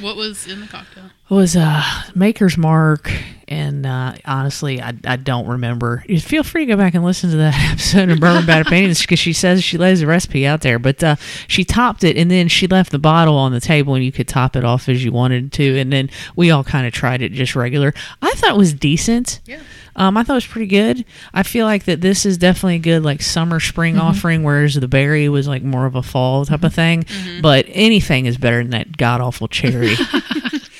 [0.00, 1.10] What was in the cocktail?
[1.30, 1.82] It was uh,
[2.14, 3.10] Maker's Mark,
[3.48, 6.04] and uh, honestly, I, I don't remember.
[6.06, 9.00] You Feel free to go back and listen to that episode of Bourbon Bad Opinions
[9.00, 10.78] because she says she lays the recipe out there.
[10.78, 11.16] But uh,
[11.48, 14.28] she topped it, and then she left the bottle on the table, and you could
[14.28, 15.78] top it off as you wanted to.
[15.78, 17.94] And then we all kind of tried it just regular.
[18.20, 19.40] I thought it was decent.
[19.46, 19.62] Yeah.
[19.94, 21.04] Um, I thought it was pretty good.
[21.34, 24.88] I feel like that this is definitely a good like summer spring offering, whereas the
[24.88, 27.04] berry was like more of a fall type of thing.
[27.40, 29.94] But anything is better than that god awful cherry.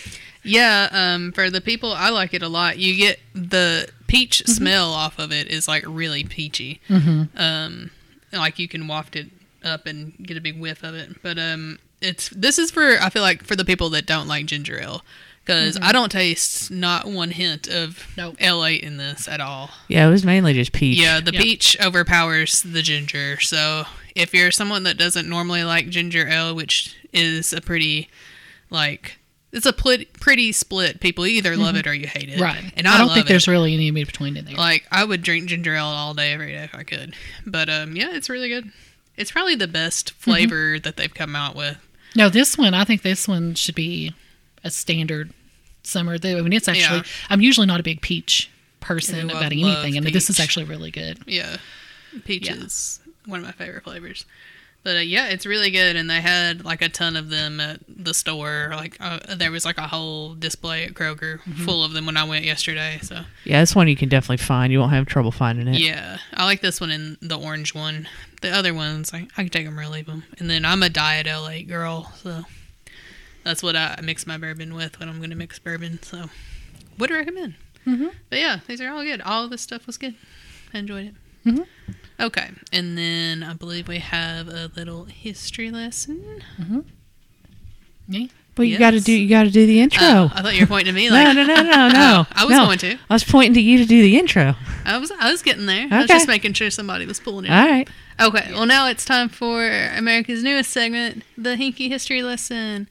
[0.44, 2.76] Yeah, um, for the people, I like it a lot.
[2.78, 6.80] You get the peach smell off of it is like really peachy.
[7.36, 7.90] Um,
[8.32, 9.28] like you can waft it
[9.62, 11.22] up and get a big whiff of it.
[11.22, 14.46] But um, it's this is for I feel like for the people that don't like
[14.46, 15.02] ginger ale
[15.44, 15.84] because mm-hmm.
[15.84, 18.36] I don't taste not one hint of Nope.
[18.40, 19.70] Ale-8 in this at all.
[19.88, 20.98] yeah, it was mainly just peach.
[20.98, 21.40] Yeah, the Yeah.
[21.40, 23.40] peach overpowers the ginger.
[23.40, 23.84] So
[24.14, 28.08] if you're someone that doesn't normally like ginger ale, which is a pretty
[28.70, 29.18] like
[29.52, 31.00] it's a pl- pretty split.
[31.00, 31.76] People either love mm-hmm.
[31.78, 32.40] it or you hate it.
[32.40, 32.72] Right.
[32.74, 33.28] And I, I, don't love think it.
[33.28, 34.54] there's really any in between in there.
[34.54, 37.14] like I would drink ginger ale all day, every day if I could.
[37.46, 38.70] But um, yeah, it's really good.
[39.16, 40.30] It's probably the best mm-hmm.
[40.30, 41.76] flavor that they've come out with.
[42.14, 44.14] No, this one, I think this one should be
[44.64, 45.32] a standard
[45.82, 46.16] summer.
[46.22, 47.04] I mean, it's actually, Yeah.
[47.30, 48.50] I'm usually not a big peach
[48.80, 51.18] person Ooh, about love anything, and this is actually really good.
[51.26, 51.56] Yeah,
[52.24, 52.54] peach Yeah.
[52.54, 54.24] is one of my favorite flavors.
[54.84, 57.78] But uh, yeah, it's really good, and they had like a ton of them at
[57.88, 58.70] the store.
[58.74, 61.64] Like uh, there was like a whole display at Kroger Mm-hmm.
[61.64, 62.98] full of them when I went yesterday.
[63.00, 64.72] So Yeah, this one you can definitely find.
[64.72, 65.78] You won't have trouble finding it.
[65.80, 68.08] yeah, I like this one and the orange one.
[68.40, 70.24] The other ones, I, I can take them or leave them.
[70.40, 72.42] And then I'm a diet Ale-8 girl, so
[73.44, 76.02] that's what I mix my bourbon with when I'm going to mix bourbon.
[76.02, 76.24] So
[76.98, 77.54] would recommend.
[77.86, 78.08] Mm-hmm.
[78.30, 79.20] But yeah, these are all good.
[79.22, 80.14] All of this stuff was good.
[80.72, 81.14] I enjoyed it.
[81.48, 81.66] Mhm.
[82.20, 86.42] Okay, and then I believe we have a little history lesson.
[88.06, 88.30] Me?
[88.54, 90.04] But you got to do you got to do the intro.
[90.04, 92.26] Oh, I thought you were pointing to me like no, no, no, no, no.
[92.32, 92.66] I was no.
[92.66, 92.98] going to.
[93.08, 94.54] I was pointing to you to do the intro.
[94.84, 95.88] I was I was getting there.
[95.90, 97.50] I was just making sure somebody was pulling it.
[97.50, 97.88] All right.
[98.20, 102.88] Okay, well now it's time for America's newest segment, the Hinky History Lesson.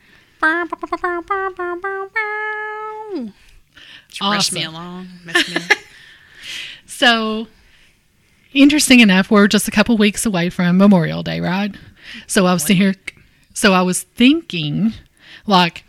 [4.09, 5.07] Just rush me along.
[5.25, 5.33] me.
[6.85, 7.47] So,
[8.53, 11.75] interesting enough, we're just a couple weeks away from Memorial Day, right?
[12.27, 12.93] So I was sitting here,
[13.55, 14.93] so I was thinking,
[15.47, 15.83] like,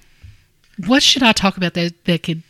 [0.87, 2.43] what should I talk about that that could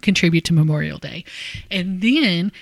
[0.00, 1.26] contribute to Memorial Day?
[1.70, 2.52] And then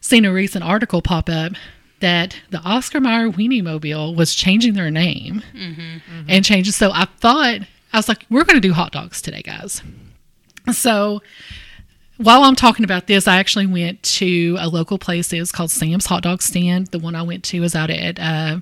[0.00, 1.52] seen a recent article pop up
[2.00, 6.26] that the Oscar Mayer Weenie Mobile was changing their name mm-hmm.
[6.28, 6.72] and changing.
[6.72, 7.60] So I thought
[7.92, 9.82] I was like, we're going to do hot dogs today, guys.
[10.72, 11.22] So
[12.18, 15.32] while I'm talking about this, I actually went to a local place.
[15.32, 16.88] It was called Sam's Hot Dog Stand.
[16.88, 18.60] The one I went to was out at uh,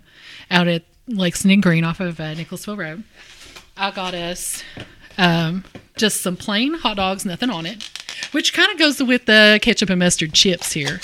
[0.51, 3.05] out at Lexington Green off of uh, Nicholasville Road.
[3.77, 4.63] I got us
[5.19, 5.65] um,
[5.97, 7.91] just some plain hot dogs, nothing on it,
[8.33, 11.01] which kind of goes with the ketchup and mustard chips here.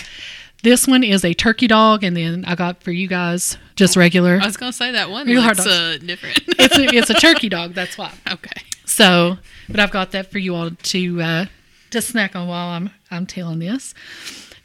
[0.62, 4.38] This one is a turkey dog, and then I got for you guys just regular.
[4.40, 6.40] I was gonna say that one Real hard uh, different.
[6.58, 7.74] It's a, it's a turkey dog.
[7.74, 8.12] That's why.
[8.32, 8.62] okay.
[8.84, 9.38] So,
[9.68, 11.44] but I've got that for you all to uh,
[11.90, 13.92] to snack on while I'm I'm telling this.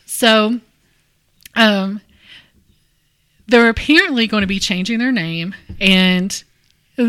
[0.05, 0.59] So,
[1.55, 2.01] um,
[3.47, 6.43] they're apparently going to be changing their name and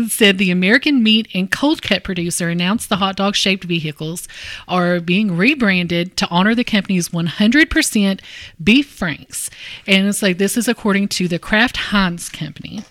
[0.07, 4.27] said the American meat and cold cut producer announced the hot dog shaped vehicles
[4.67, 8.21] are being rebranded to honor the company's 100%
[8.63, 9.49] beef franks.
[9.87, 12.83] And it's like this is according to the Kraft Heinz company.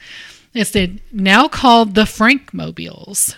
[0.55, 3.37] It said now called the Frank Mobiles.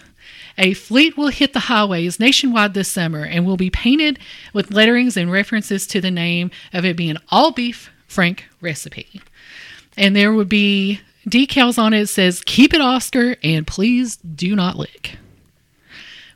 [0.57, 4.19] A fleet will hit the highways nationwide this summer and will be painted
[4.53, 9.21] with letterings and references to the name of it being all beef Frank recipe.
[9.97, 14.77] And there would be decals on it says keep it Oscar and please do not
[14.77, 15.17] lick.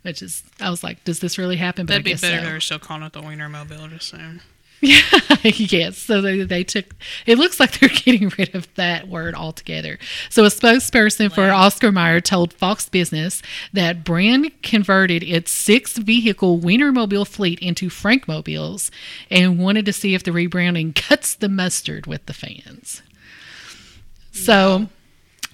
[0.03, 1.87] Which is I was like, does this really happen?
[1.87, 2.45] But That'd I be better so.
[2.45, 4.41] they're still calling it the Wiener Mobile just soon.
[4.85, 5.01] Yeah,
[5.45, 5.97] yes.
[5.97, 9.99] So they, they took, it looks like they're getting rid of that word altogether.
[10.29, 13.41] So a spokesperson for Oscar Mayer told Fox Business
[13.73, 18.91] that brand converted its six vehicle Wienermobile fleet into Frankmobiles
[19.31, 23.01] and wanted to see if the rebranding cuts the mustard with the fans.
[24.35, 24.89] So.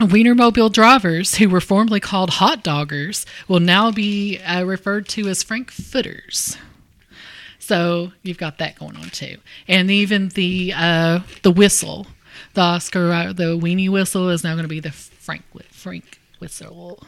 [0.00, 5.44] Wienermobile drivers, who were formerly called hot doggers, will now be uh, referred to as
[5.44, 6.56] frankfooters.
[7.58, 9.36] So you've got that going on too,
[9.68, 12.06] and even the uh, the whistle,
[12.54, 17.04] the Oscar, uh, the weenie whistle is now going to be the Frank Frank whistle.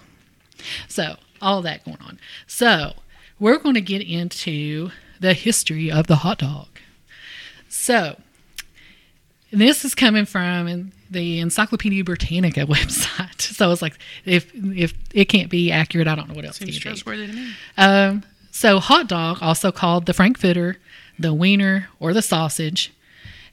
[0.86, 2.20] So all that going on.
[2.46, 2.92] So
[3.40, 6.68] we're going to get into the history of the hot dog.
[7.68, 8.18] So
[9.50, 13.40] and this is coming from the Encyclopedia Britannica website.
[13.40, 16.78] So it's like if if it can't be accurate, I don't know what else Seems
[16.78, 17.52] trustworthy to me.
[17.76, 20.76] Um, so hot dog, also called the frankfurter,
[21.18, 22.92] the wiener, or the sausage,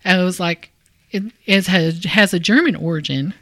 [0.03, 0.72] and it was like
[1.12, 3.34] it, it has, has a German origin,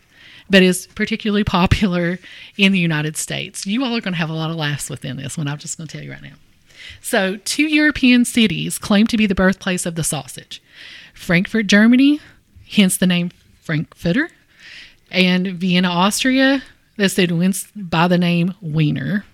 [0.49, 2.20] but is particularly popular
[2.57, 3.65] in the United States.
[3.65, 5.47] You all are going to have a lot of laughs within this one.
[5.47, 6.36] I'm just going to tell you right now.
[7.01, 10.61] So, two European cities claim to be the birthplace of the sausage
[11.13, 12.22] Frankfurt, Germany,
[12.70, 13.32] hence the name
[13.68, 14.30] Frankfurter,
[15.11, 16.63] and Vienna, Austria,
[16.97, 19.26] listed wins by the name Wiener.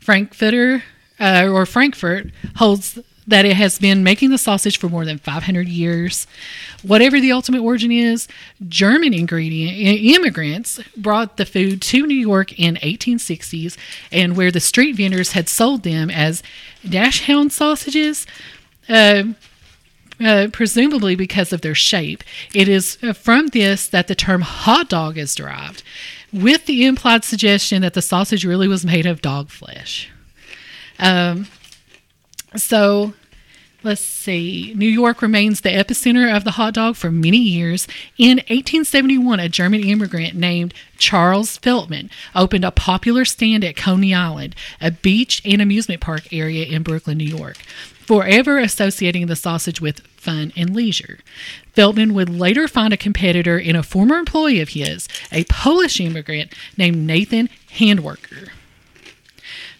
[0.00, 0.82] Frankfurter
[1.20, 5.68] uh, or Frankfurt holds that it has been making the sausage for more than 500
[5.68, 6.26] years.
[6.82, 8.28] Whatever the ultimate origin is,
[8.66, 13.76] German ingredient immigrants brought the food to New York in 1860s,
[14.10, 16.42] and where the street vendors had sold them as
[16.88, 18.26] dachshund sausages.
[18.88, 19.24] Uh,
[20.22, 22.22] uh, presumably because of their shape.
[22.54, 25.82] It is uh, from this that the term hot dog is derived,
[26.32, 30.10] with the implied suggestion that the sausage really was made of dog flesh.
[30.98, 31.46] Um,
[32.56, 33.14] so
[33.82, 34.72] let's see.
[34.76, 37.86] New York remains the epicenter of the hot dog for many years.
[38.18, 44.54] In 1871, a German immigrant named Charles Feltman opened a popular stand at Coney Island,
[44.80, 50.00] a beach and amusement park area in Brooklyn, New York, forever associating the sausage with
[50.22, 51.18] fun and leisure.
[51.74, 56.52] Feltman would later find a competitor in a former employee of his, a Polish immigrant
[56.76, 58.50] named Nathan Handwerker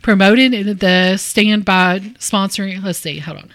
[0.03, 2.83] promoted the standby sponsoring.
[2.83, 3.51] Let's see, hold on.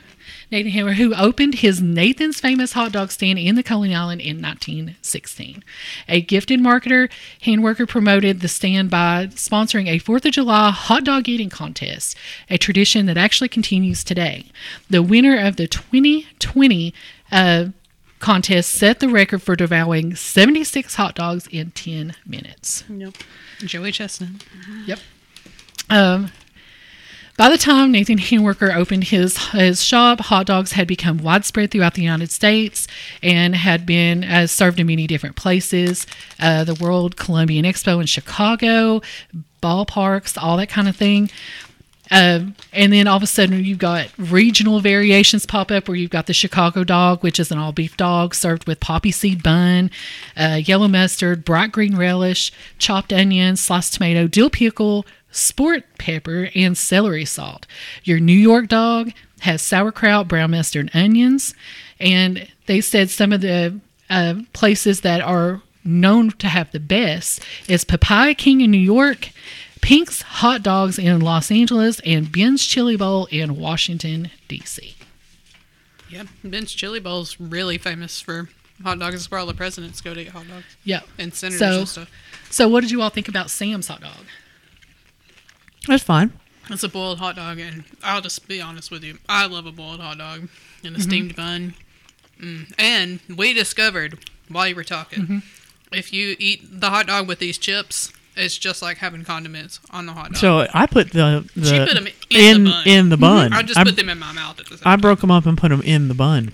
[0.50, 4.42] Nathan Hammer, who opened his Nathan's Famous Hot Dog stand in the Coney Island in
[4.42, 5.64] 1916.
[6.08, 7.10] A gifted marketer,
[7.44, 12.16] Handwerker promoted the stand by sponsoring a 4th of July hot dog eating contest,
[12.50, 14.46] a tradition that actually continues today.
[14.90, 16.94] The winner of the 2020
[17.32, 17.66] uh,
[18.20, 22.86] contest set the record for devouring 76 hot dogs in 10 minutes.
[22.90, 23.16] Yep.
[23.60, 24.46] Joey Chestnut.
[24.86, 25.00] Yep.
[25.90, 26.32] Um,
[27.38, 31.94] by the time Nathan Handwerker opened his his shop, hot dogs had become widespread throughout
[31.94, 32.88] the United States
[33.22, 36.08] and had been uh, served in many different places.
[36.40, 39.02] Uh, the World Columbian Expo in Chicago,
[39.62, 41.30] ballparks, all that kind of thing.
[42.10, 46.10] Um, and then all of a sudden, you've got regional variations pop up where you've
[46.10, 49.92] got the Chicago dog, which is an all beef dog served with poppy seed bun,
[50.38, 55.06] uh, yellow mustard, bright green relish, chopped onions, sliced tomato, dill pickle,
[55.38, 57.66] sport pepper, and celery salt.
[58.04, 59.12] Your New York dog
[59.42, 61.54] has sauerkraut, brown mustard, and onions.
[62.00, 63.80] And they said some of the
[64.10, 69.30] uh, places that are known to have the best is Papaya King in New York,
[69.82, 74.96] Pink's Hot Dogs in Los Angeles, and Ben's Chili Bowl in Washington, D.C.
[76.10, 76.24] Yeah.
[76.44, 78.50] Ben's Chili Bowl's really famous for
[78.84, 79.14] hot dogs.
[79.16, 80.66] That's where all the presidents go to get hot dogs.
[80.84, 81.02] Yeah.
[81.18, 82.12] And senators So- and stuff.
[82.50, 84.14] So, what did you all think about Sam's hot dog?
[85.88, 86.32] That's fine.
[86.70, 89.18] It's a boiled hot dog, and I'll just be honest with you.
[89.30, 90.50] I love a boiled hot dog and
[90.84, 90.96] Mm-hmm.
[90.96, 91.74] a steamed bun.
[92.42, 92.74] Mm.
[92.78, 94.20] And we discovered
[94.50, 95.38] while you were talking, Mm-hmm.
[95.94, 100.06] if you eat the hot dog with these chips, it's just like having condiments on
[100.06, 100.38] the hot dog.
[100.38, 102.88] So I put the the She put 'em in in the bun.
[102.88, 103.54] in the bun.
[103.54, 105.46] I just I, put them in my mouth at the same I broke them up
[105.48, 106.52] and put them in the bun.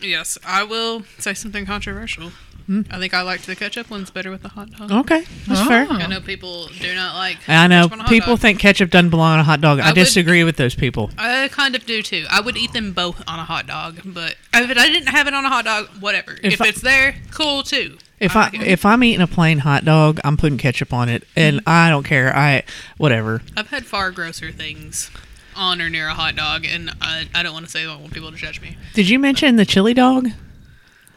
[0.00, 2.32] Yes, I will say something controversial.
[2.66, 2.82] Hmm?
[2.90, 4.90] I think I liked the ketchup ones better with the hot dog.
[4.92, 5.66] Okay, that's Oh.
[5.68, 5.86] fair.
[5.90, 7.38] I know people do not like.
[7.48, 8.40] I know ketchup on a hot people dog.
[8.40, 9.80] think ketchup doesn't belong on a hot dog.
[9.80, 11.10] I, I would- disagree with those people.
[11.18, 12.26] I kind of do too.
[12.30, 15.34] I would eat them both on a hot dog, but if I didn't have it
[15.34, 16.38] on a hot dog, whatever.
[16.42, 17.98] If If, I- it's there, cool too.
[18.20, 21.26] If I like if I'm eating a plain hot dog, I'm putting ketchup on it,
[21.34, 21.68] and Mm-hmm.
[21.68, 22.34] I don't care.
[22.36, 22.62] I
[22.96, 23.42] whatever.
[23.56, 25.10] I've had far grosser things
[25.56, 28.12] on or near a hot dog, and I, I don't want to say I want
[28.12, 28.76] people to judge me.
[28.94, 30.28] Did you mention the chili dog,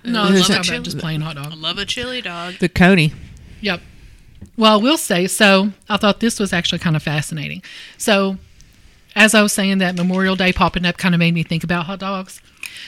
[0.08, 1.48] No, I it's love not a chili- about just plain hot dog.
[1.52, 2.56] I love a chili dog.
[2.60, 3.14] the Coney?
[3.62, 3.82] Yep.
[4.58, 5.72] Well, I will say so.
[5.90, 7.62] I thought this was actually kind of fascinating.
[7.98, 8.38] So,
[9.16, 11.86] as I was saying, that Memorial Day popping up kind of made me think about
[11.86, 12.42] hot dogs.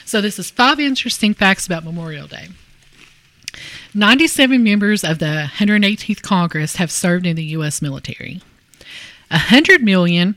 [0.04, 2.48] So, this is five interesting facts about Memorial Day.
[3.94, 7.80] 97 members of the 118th Congress have served in the U.S.
[7.82, 8.40] military.
[9.30, 10.36] 100 million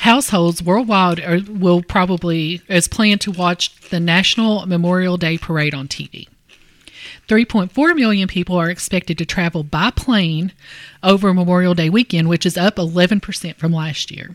[0.00, 5.88] households worldwide are, will probably is planned to watch the National Memorial Day Parade on
[5.88, 6.28] TV.
[7.28, 10.52] 3.4 million people are expected to travel by plane
[11.02, 14.34] over Memorial Day weekend, which is up 11% from last year.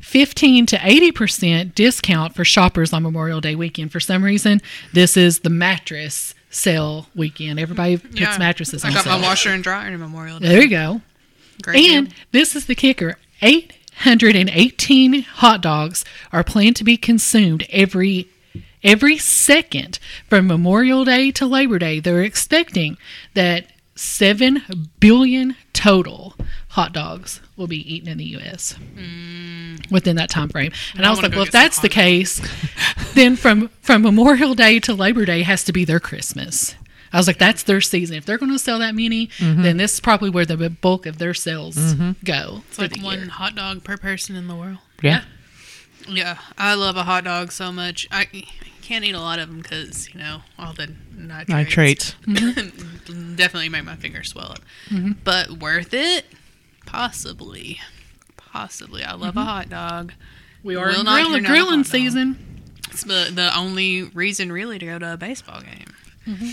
[0.00, 3.92] 15 to 80% discount for shoppers on Memorial Day weekend.
[3.92, 4.60] For some reason,
[4.92, 7.60] this is the mattress sale weekend.
[7.60, 8.36] Everybody puts Yeah.
[8.38, 9.18] mattresses on I got sale.
[9.18, 10.48] my washer and dryer in Memorial Day.
[10.48, 11.00] there you go.
[11.62, 12.16] Great And deal.
[12.32, 13.18] this is the kicker
[14.00, 18.28] 818 hot dogs are planned to be consumed every
[18.82, 19.98] every second
[20.28, 22.00] from Memorial Day to Labor Day.
[22.00, 22.96] They're expecting
[23.34, 24.62] that 7
[24.98, 26.34] billion total
[26.68, 28.74] hot dogs will be eaten in the US
[29.90, 30.72] within that time frame.
[30.94, 32.40] And I, I was like, well if that's the case,
[33.14, 36.74] then from from Memorial Day to Labor Day has to be their Christmas.
[37.12, 38.16] I was like, that's their season.
[38.16, 39.62] If they're going to sell that many, Mm-hmm.
[39.62, 41.76] then this is probably where the bulk of their sales
[42.24, 43.28] go It's like one year.
[43.28, 44.78] hot dog per person in the world.
[45.02, 45.24] Yeah.
[46.08, 48.08] Yeah, I love a hot dog so much.
[48.10, 48.26] I
[48.82, 52.14] can't eat a lot of them because you know all the nitrates.
[52.26, 52.76] Nitrates.
[53.36, 54.60] Definitely make my fingers swell up.
[54.88, 55.12] Mm-hmm.
[55.24, 56.24] But worth it?
[56.86, 57.80] Possibly.
[58.36, 59.04] Possibly.
[59.04, 60.12] I love a hot dog.
[60.62, 62.62] We are Will in not grill- turn grilling season.
[62.90, 65.94] It's the, the only reason really to go to a baseball game.
[66.26, 66.50] Mm-hmm.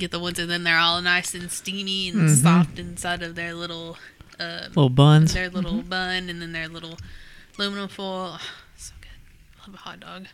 [0.00, 3.52] Get the ones and then they're all nice and steamy and soft inside of their
[3.54, 3.98] little
[4.40, 5.34] uh, Little buns.
[5.34, 6.98] their little bun and then their little
[7.58, 8.38] aluminum foil.
[8.76, 9.10] So good.
[9.66, 10.26] Love a hot dog.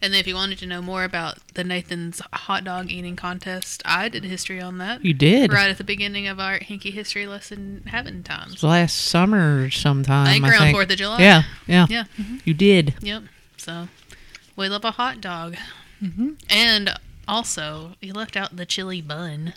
[0.00, 3.80] And then if you wanted to know more about the Nathan's hot dog eating contest,
[3.84, 5.04] I did history on that.
[5.04, 5.52] You did.
[5.52, 8.64] Right at the beginning of our Hinky history lesson having times.
[8.64, 10.26] Last summer sometime.
[10.26, 10.74] I think I around think.
[10.74, 11.20] Fourth of July.
[11.20, 11.86] Yeah, yeah.
[11.88, 12.04] Yeah.
[12.44, 12.94] You did.
[13.00, 13.22] Yep.
[13.58, 13.86] So
[14.56, 15.54] we love a hot dog.
[16.02, 16.30] Mm-hmm.
[16.50, 16.98] And
[17.32, 19.54] also, you left out the chili bun.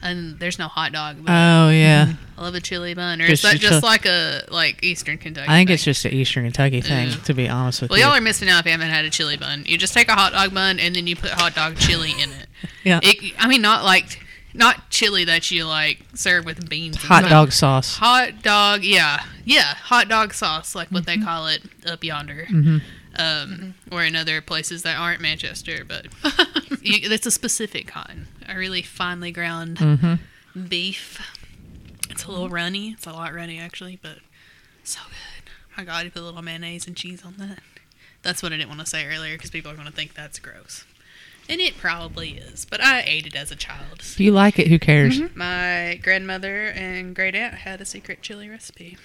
[0.00, 1.16] And there's no hot dog.
[1.24, 2.12] But Oh yeah.
[2.36, 3.20] I love a chili bun.
[3.20, 5.48] Or Just is that just like a like Eastern Kentucky?
[5.48, 5.74] I think thing?
[5.74, 7.24] it's just an Eastern Kentucky thing, Mm.
[7.24, 8.04] to be honest with Well, you.
[8.04, 9.64] Well y'all are missing out if you haven't had a chili bun.
[9.66, 12.30] You just take a hot dog bun and then you put hot dog chili in
[12.30, 12.46] it.
[12.84, 13.00] yeah.
[13.02, 14.20] it I mean, not like
[14.54, 16.96] not chili that you like serve with beans.
[17.02, 17.96] Hot dog sauce.
[17.96, 21.20] Hot dog, yeah, yeah, hot dog sauce, like what Mm-hmm.
[21.22, 22.46] they call it up yonder,
[23.18, 25.84] um, or in other places that aren't Manchester.
[25.86, 26.06] But
[26.82, 30.14] you, it's a specific kind, a really finely ground Mm-hmm.
[30.68, 31.20] beef.
[32.10, 32.90] It's a little runny.
[32.92, 34.18] It's a lot runny actually, but
[34.84, 35.50] so good.
[35.76, 37.60] My God, you put a little mayonnaise and cheese on that.
[38.22, 40.38] That's what I didn't want to say earlier because people are going to think that's
[40.38, 40.84] gross.
[41.50, 44.00] And it probably is, but I ate it as a child.
[44.00, 45.18] If you like it, who cares?
[45.34, 48.98] My grandmother and great aunt had a secret chili recipe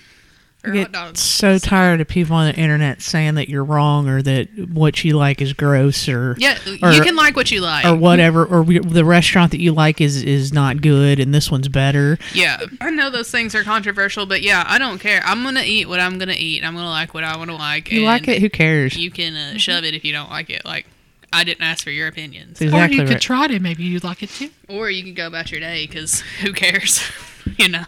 [0.65, 4.47] I get so tired of people on the internet saying that you're wrong or that
[4.69, 7.83] what you like is gross or Yeah, or, you can like what you like.
[7.85, 11.51] or whatever or we- the restaurant that you like is is not good and this
[11.51, 12.17] one's better.
[12.33, 15.21] yeah, I know those things are controversial, but yeah, I don't care.
[15.25, 16.63] I'm gonna eat what I'm gonna eat.
[16.63, 17.91] I'm gonna like what I want to like.
[17.91, 18.95] You like it, who cares?
[18.95, 20.63] You can uh, shove it if you don't like it.
[20.63, 20.85] Like
[21.33, 23.13] I didn't ask for your opinions, Exactly or you right.
[23.15, 24.49] could try it maybe you'd like it too.
[24.69, 27.01] or you can go about your day because who cares,
[27.57, 27.83] you know.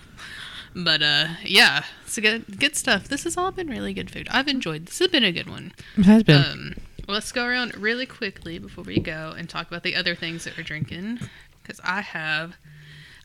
[0.76, 3.08] But uh, yeah, it's good good stuff.
[3.08, 4.28] This has all been really good food.
[4.30, 4.88] I've enjoyed.
[4.88, 5.72] This has been a good one.
[5.98, 6.44] It has been.
[6.44, 6.74] Um,
[7.08, 10.58] let's go around really quickly before we go and talk about the other things that
[10.58, 11.20] we're drinking.
[11.64, 12.56] Because I have,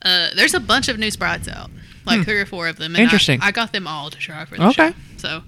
[0.03, 1.71] uh, there's a bunch of new sprites out,
[2.07, 2.95] like three or four of them.
[2.95, 3.41] And I- Interesting.
[3.43, 4.91] I, got them all to try for the Okay.
[4.91, 4.95] show.
[5.19, 5.43] So,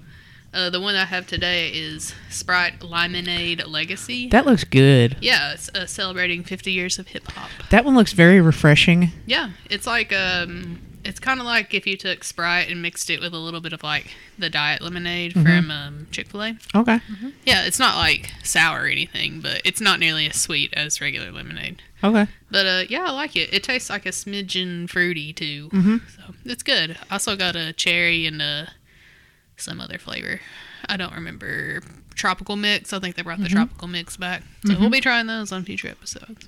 [0.53, 4.27] uh, the one I have today is Sprite Lemonade Legacy.
[4.29, 5.15] that looks good.
[5.21, 7.49] yeah, it's uh, celebrating 50 years of hip hop.
[7.71, 9.11] That one looks very refreshing.
[9.25, 13.19] Yeah, it's like um, it's kind of like if you took Sprite and mixed it
[13.19, 16.57] with a little bit of like the diet lemonade from um, Chick Fil A.
[16.75, 16.99] Okay.
[17.45, 21.31] Yeah, it's not like sour or anything, but it's not nearly as sweet as regular
[21.31, 21.81] lemonade.
[22.03, 22.27] Okay.
[22.51, 23.53] But uh, yeah, I like it.
[23.53, 26.01] It tastes like a smidgen fruity too, Mhm.
[26.15, 26.97] so it's good.
[27.09, 28.65] I also got a cherry and uh,
[29.57, 30.39] some other flavor.
[30.89, 31.81] I don't remember
[32.15, 32.91] tropical mix.
[32.93, 33.55] I think they brought the Mm-hmm.
[33.55, 36.47] tropical mix back, so we'll be trying those on future episodes.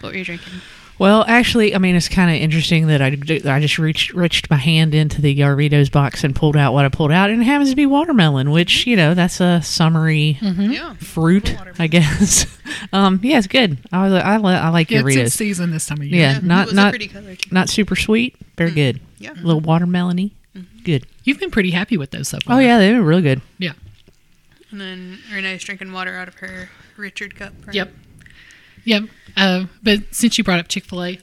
[0.00, 0.52] What were you drinking?
[0.98, 4.56] Well, actually, I mean, it's kind of interesting that I, I just reached reached my
[4.56, 7.70] hand into the Jarritos box and pulled out what I pulled out, and it happens
[7.70, 10.72] to be watermelon, which you know that's a summery mm-hmm.
[10.72, 12.46] Yeah, fruit, I guess.
[12.92, 13.78] um, yeah, it's good.
[13.92, 16.20] I I, I, I like Yeah, it's in season this time of year.
[16.20, 17.10] Yeah, Yeah, it not not pretty
[17.52, 18.74] not super sweet, very mm.
[18.74, 19.00] good.
[19.18, 19.32] Yeah.
[19.32, 20.78] a little watermelony, mm-hmm.
[20.84, 21.06] good.
[21.24, 22.56] You've been pretty happy with those so far.
[22.56, 23.40] Oh yeah, they were real good.
[23.58, 23.72] Yeah.
[24.70, 27.52] And then Renee's drinking water out of her Richard cup.
[27.66, 27.74] right?
[27.74, 27.90] Yep.
[28.88, 29.04] Yep.
[29.36, 31.18] Uh, but since you brought up Chick fil A,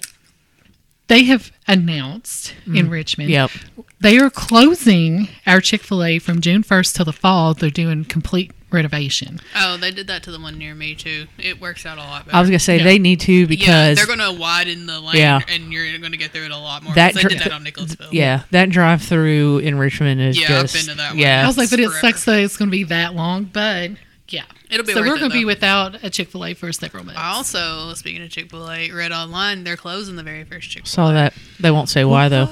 [1.07, 3.51] they have announced in Richmond Yep.
[3.99, 7.53] they are closing our Chick fil A from June 1st till the fall.
[7.53, 9.39] They're doing complete renovation.
[9.55, 11.27] Oh, they did that to the one near me too.
[11.37, 12.35] It works out a lot better.
[12.37, 12.83] I was gonna say Yeah.
[12.83, 15.39] they need to yeah, because they're going to widen the lane, Yeah.
[15.47, 16.93] and you're going to get through it a lot more.
[16.95, 18.09] That That they did that on Nicholasville.
[18.11, 21.19] yeah, that drive through in Richmond is Yeah, I've just been to that one.
[21.19, 21.43] yeah.
[21.43, 21.99] I was like, but it forever.
[22.01, 23.91] sucks that it's going to be that long, but
[24.29, 24.43] yeah.
[24.69, 27.05] It'll be so worth we're going to be without a Chick fil A for several
[27.05, 27.19] months.
[27.19, 30.83] I also, speaking of Chick Fil A, read online they're closing the very first Chick
[30.85, 31.07] Fil A.
[31.07, 31.33] saw that.
[31.59, 32.49] They won't say why though.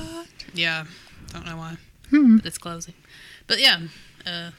[0.54, 0.86] Yeah,
[1.32, 1.78] don't know why,
[2.10, 2.38] Hmm.
[2.38, 2.94] but it's closing.
[3.48, 3.80] But yeah,
[4.26, 4.52] uh,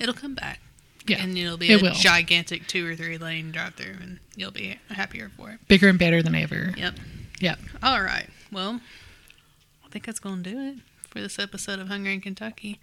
[0.00, 0.60] it'll come back.
[1.06, 1.92] Yeah, and it'll be it a will.
[1.92, 5.58] gigantic two or three lane drive through, and you'll be happier for it.
[5.68, 6.72] Bigger and better than ever.
[6.78, 6.94] Yep.
[7.40, 7.58] Yep.
[7.82, 8.28] All right.
[8.50, 8.80] Well,
[9.84, 10.76] I think that's going to do it
[11.10, 12.80] for this episode of Hungry in Kentucky.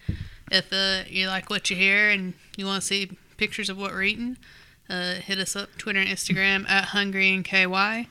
[0.51, 3.09] If uh, you like what you hear and you want to see
[3.41, 4.37] pictures of what we're eating,
[4.87, 8.07] uh, hit us up Twitter and Instagram at Hungry in KY.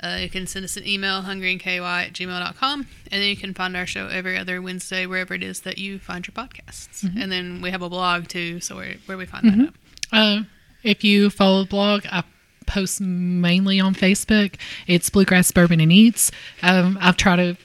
[0.00, 3.76] Uh, you can send us an email, hungryinky at gmail.com, and then you can find
[3.76, 7.02] our show every other Wednesday, wherever it is that you find your podcasts.
[7.20, 9.74] And then we have a blog too, so where, where we find that up.
[10.12, 10.42] Uh,
[10.84, 12.22] if you follow the blog, I
[12.68, 14.54] post mainly on Facebook.
[14.86, 16.30] It's Bluegrass Bourbon and Eats.
[16.62, 17.56] Um, I've tried to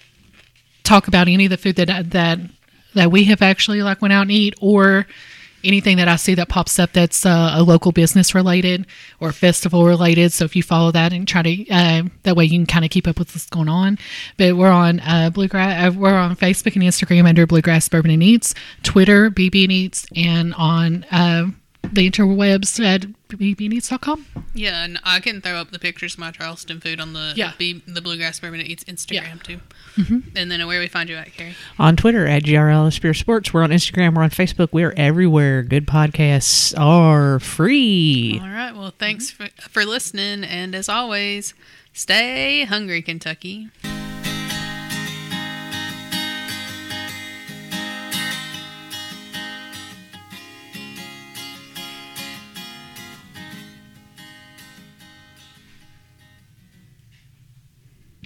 [0.83, 2.39] talk about any of the food that that
[2.95, 5.05] that we have actually like went out and eat, or
[5.63, 8.85] anything that I see that pops up that's uh, a local business related
[9.19, 10.33] or festival related.
[10.33, 12.91] So if you follow that and try to uh, that way you can kind of
[12.91, 13.97] keep up with what's going on.
[14.37, 15.87] But we're on uh, Bluegrass.
[15.87, 18.53] Uh, we're on Facebook and Instagram under Bluegrass Bourbon and Eats,
[18.83, 21.47] Twitter BB and Eats, and on uh,
[21.91, 23.05] the interwebs at
[23.37, 24.25] bbandeats.com.
[24.53, 27.53] Yeah, and I can throw up the pictures of my Charleston food on the Yeah.
[27.57, 29.13] B, the Bluegrass Bourbon and Eats Instagram
[29.49, 29.57] Yeah.
[29.97, 30.23] too.
[30.35, 31.55] And then uh, where we find you at, Carrie?
[31.79, 33.53] On Twitter at GRLS Beer Sports.
[33.53, 34.15] We're on Instagram.
[34.15, 34.69] We're on Facebook.
[34.71, 35.63] We're everywhere.
[35.63, 38.39] Good podcasts are free.
[38.41, 38.71] All right.
[38.75, 41.53] Well, thanks for, for listening, and as always,
[41.93, 43.69] stay hungry, Kentucky.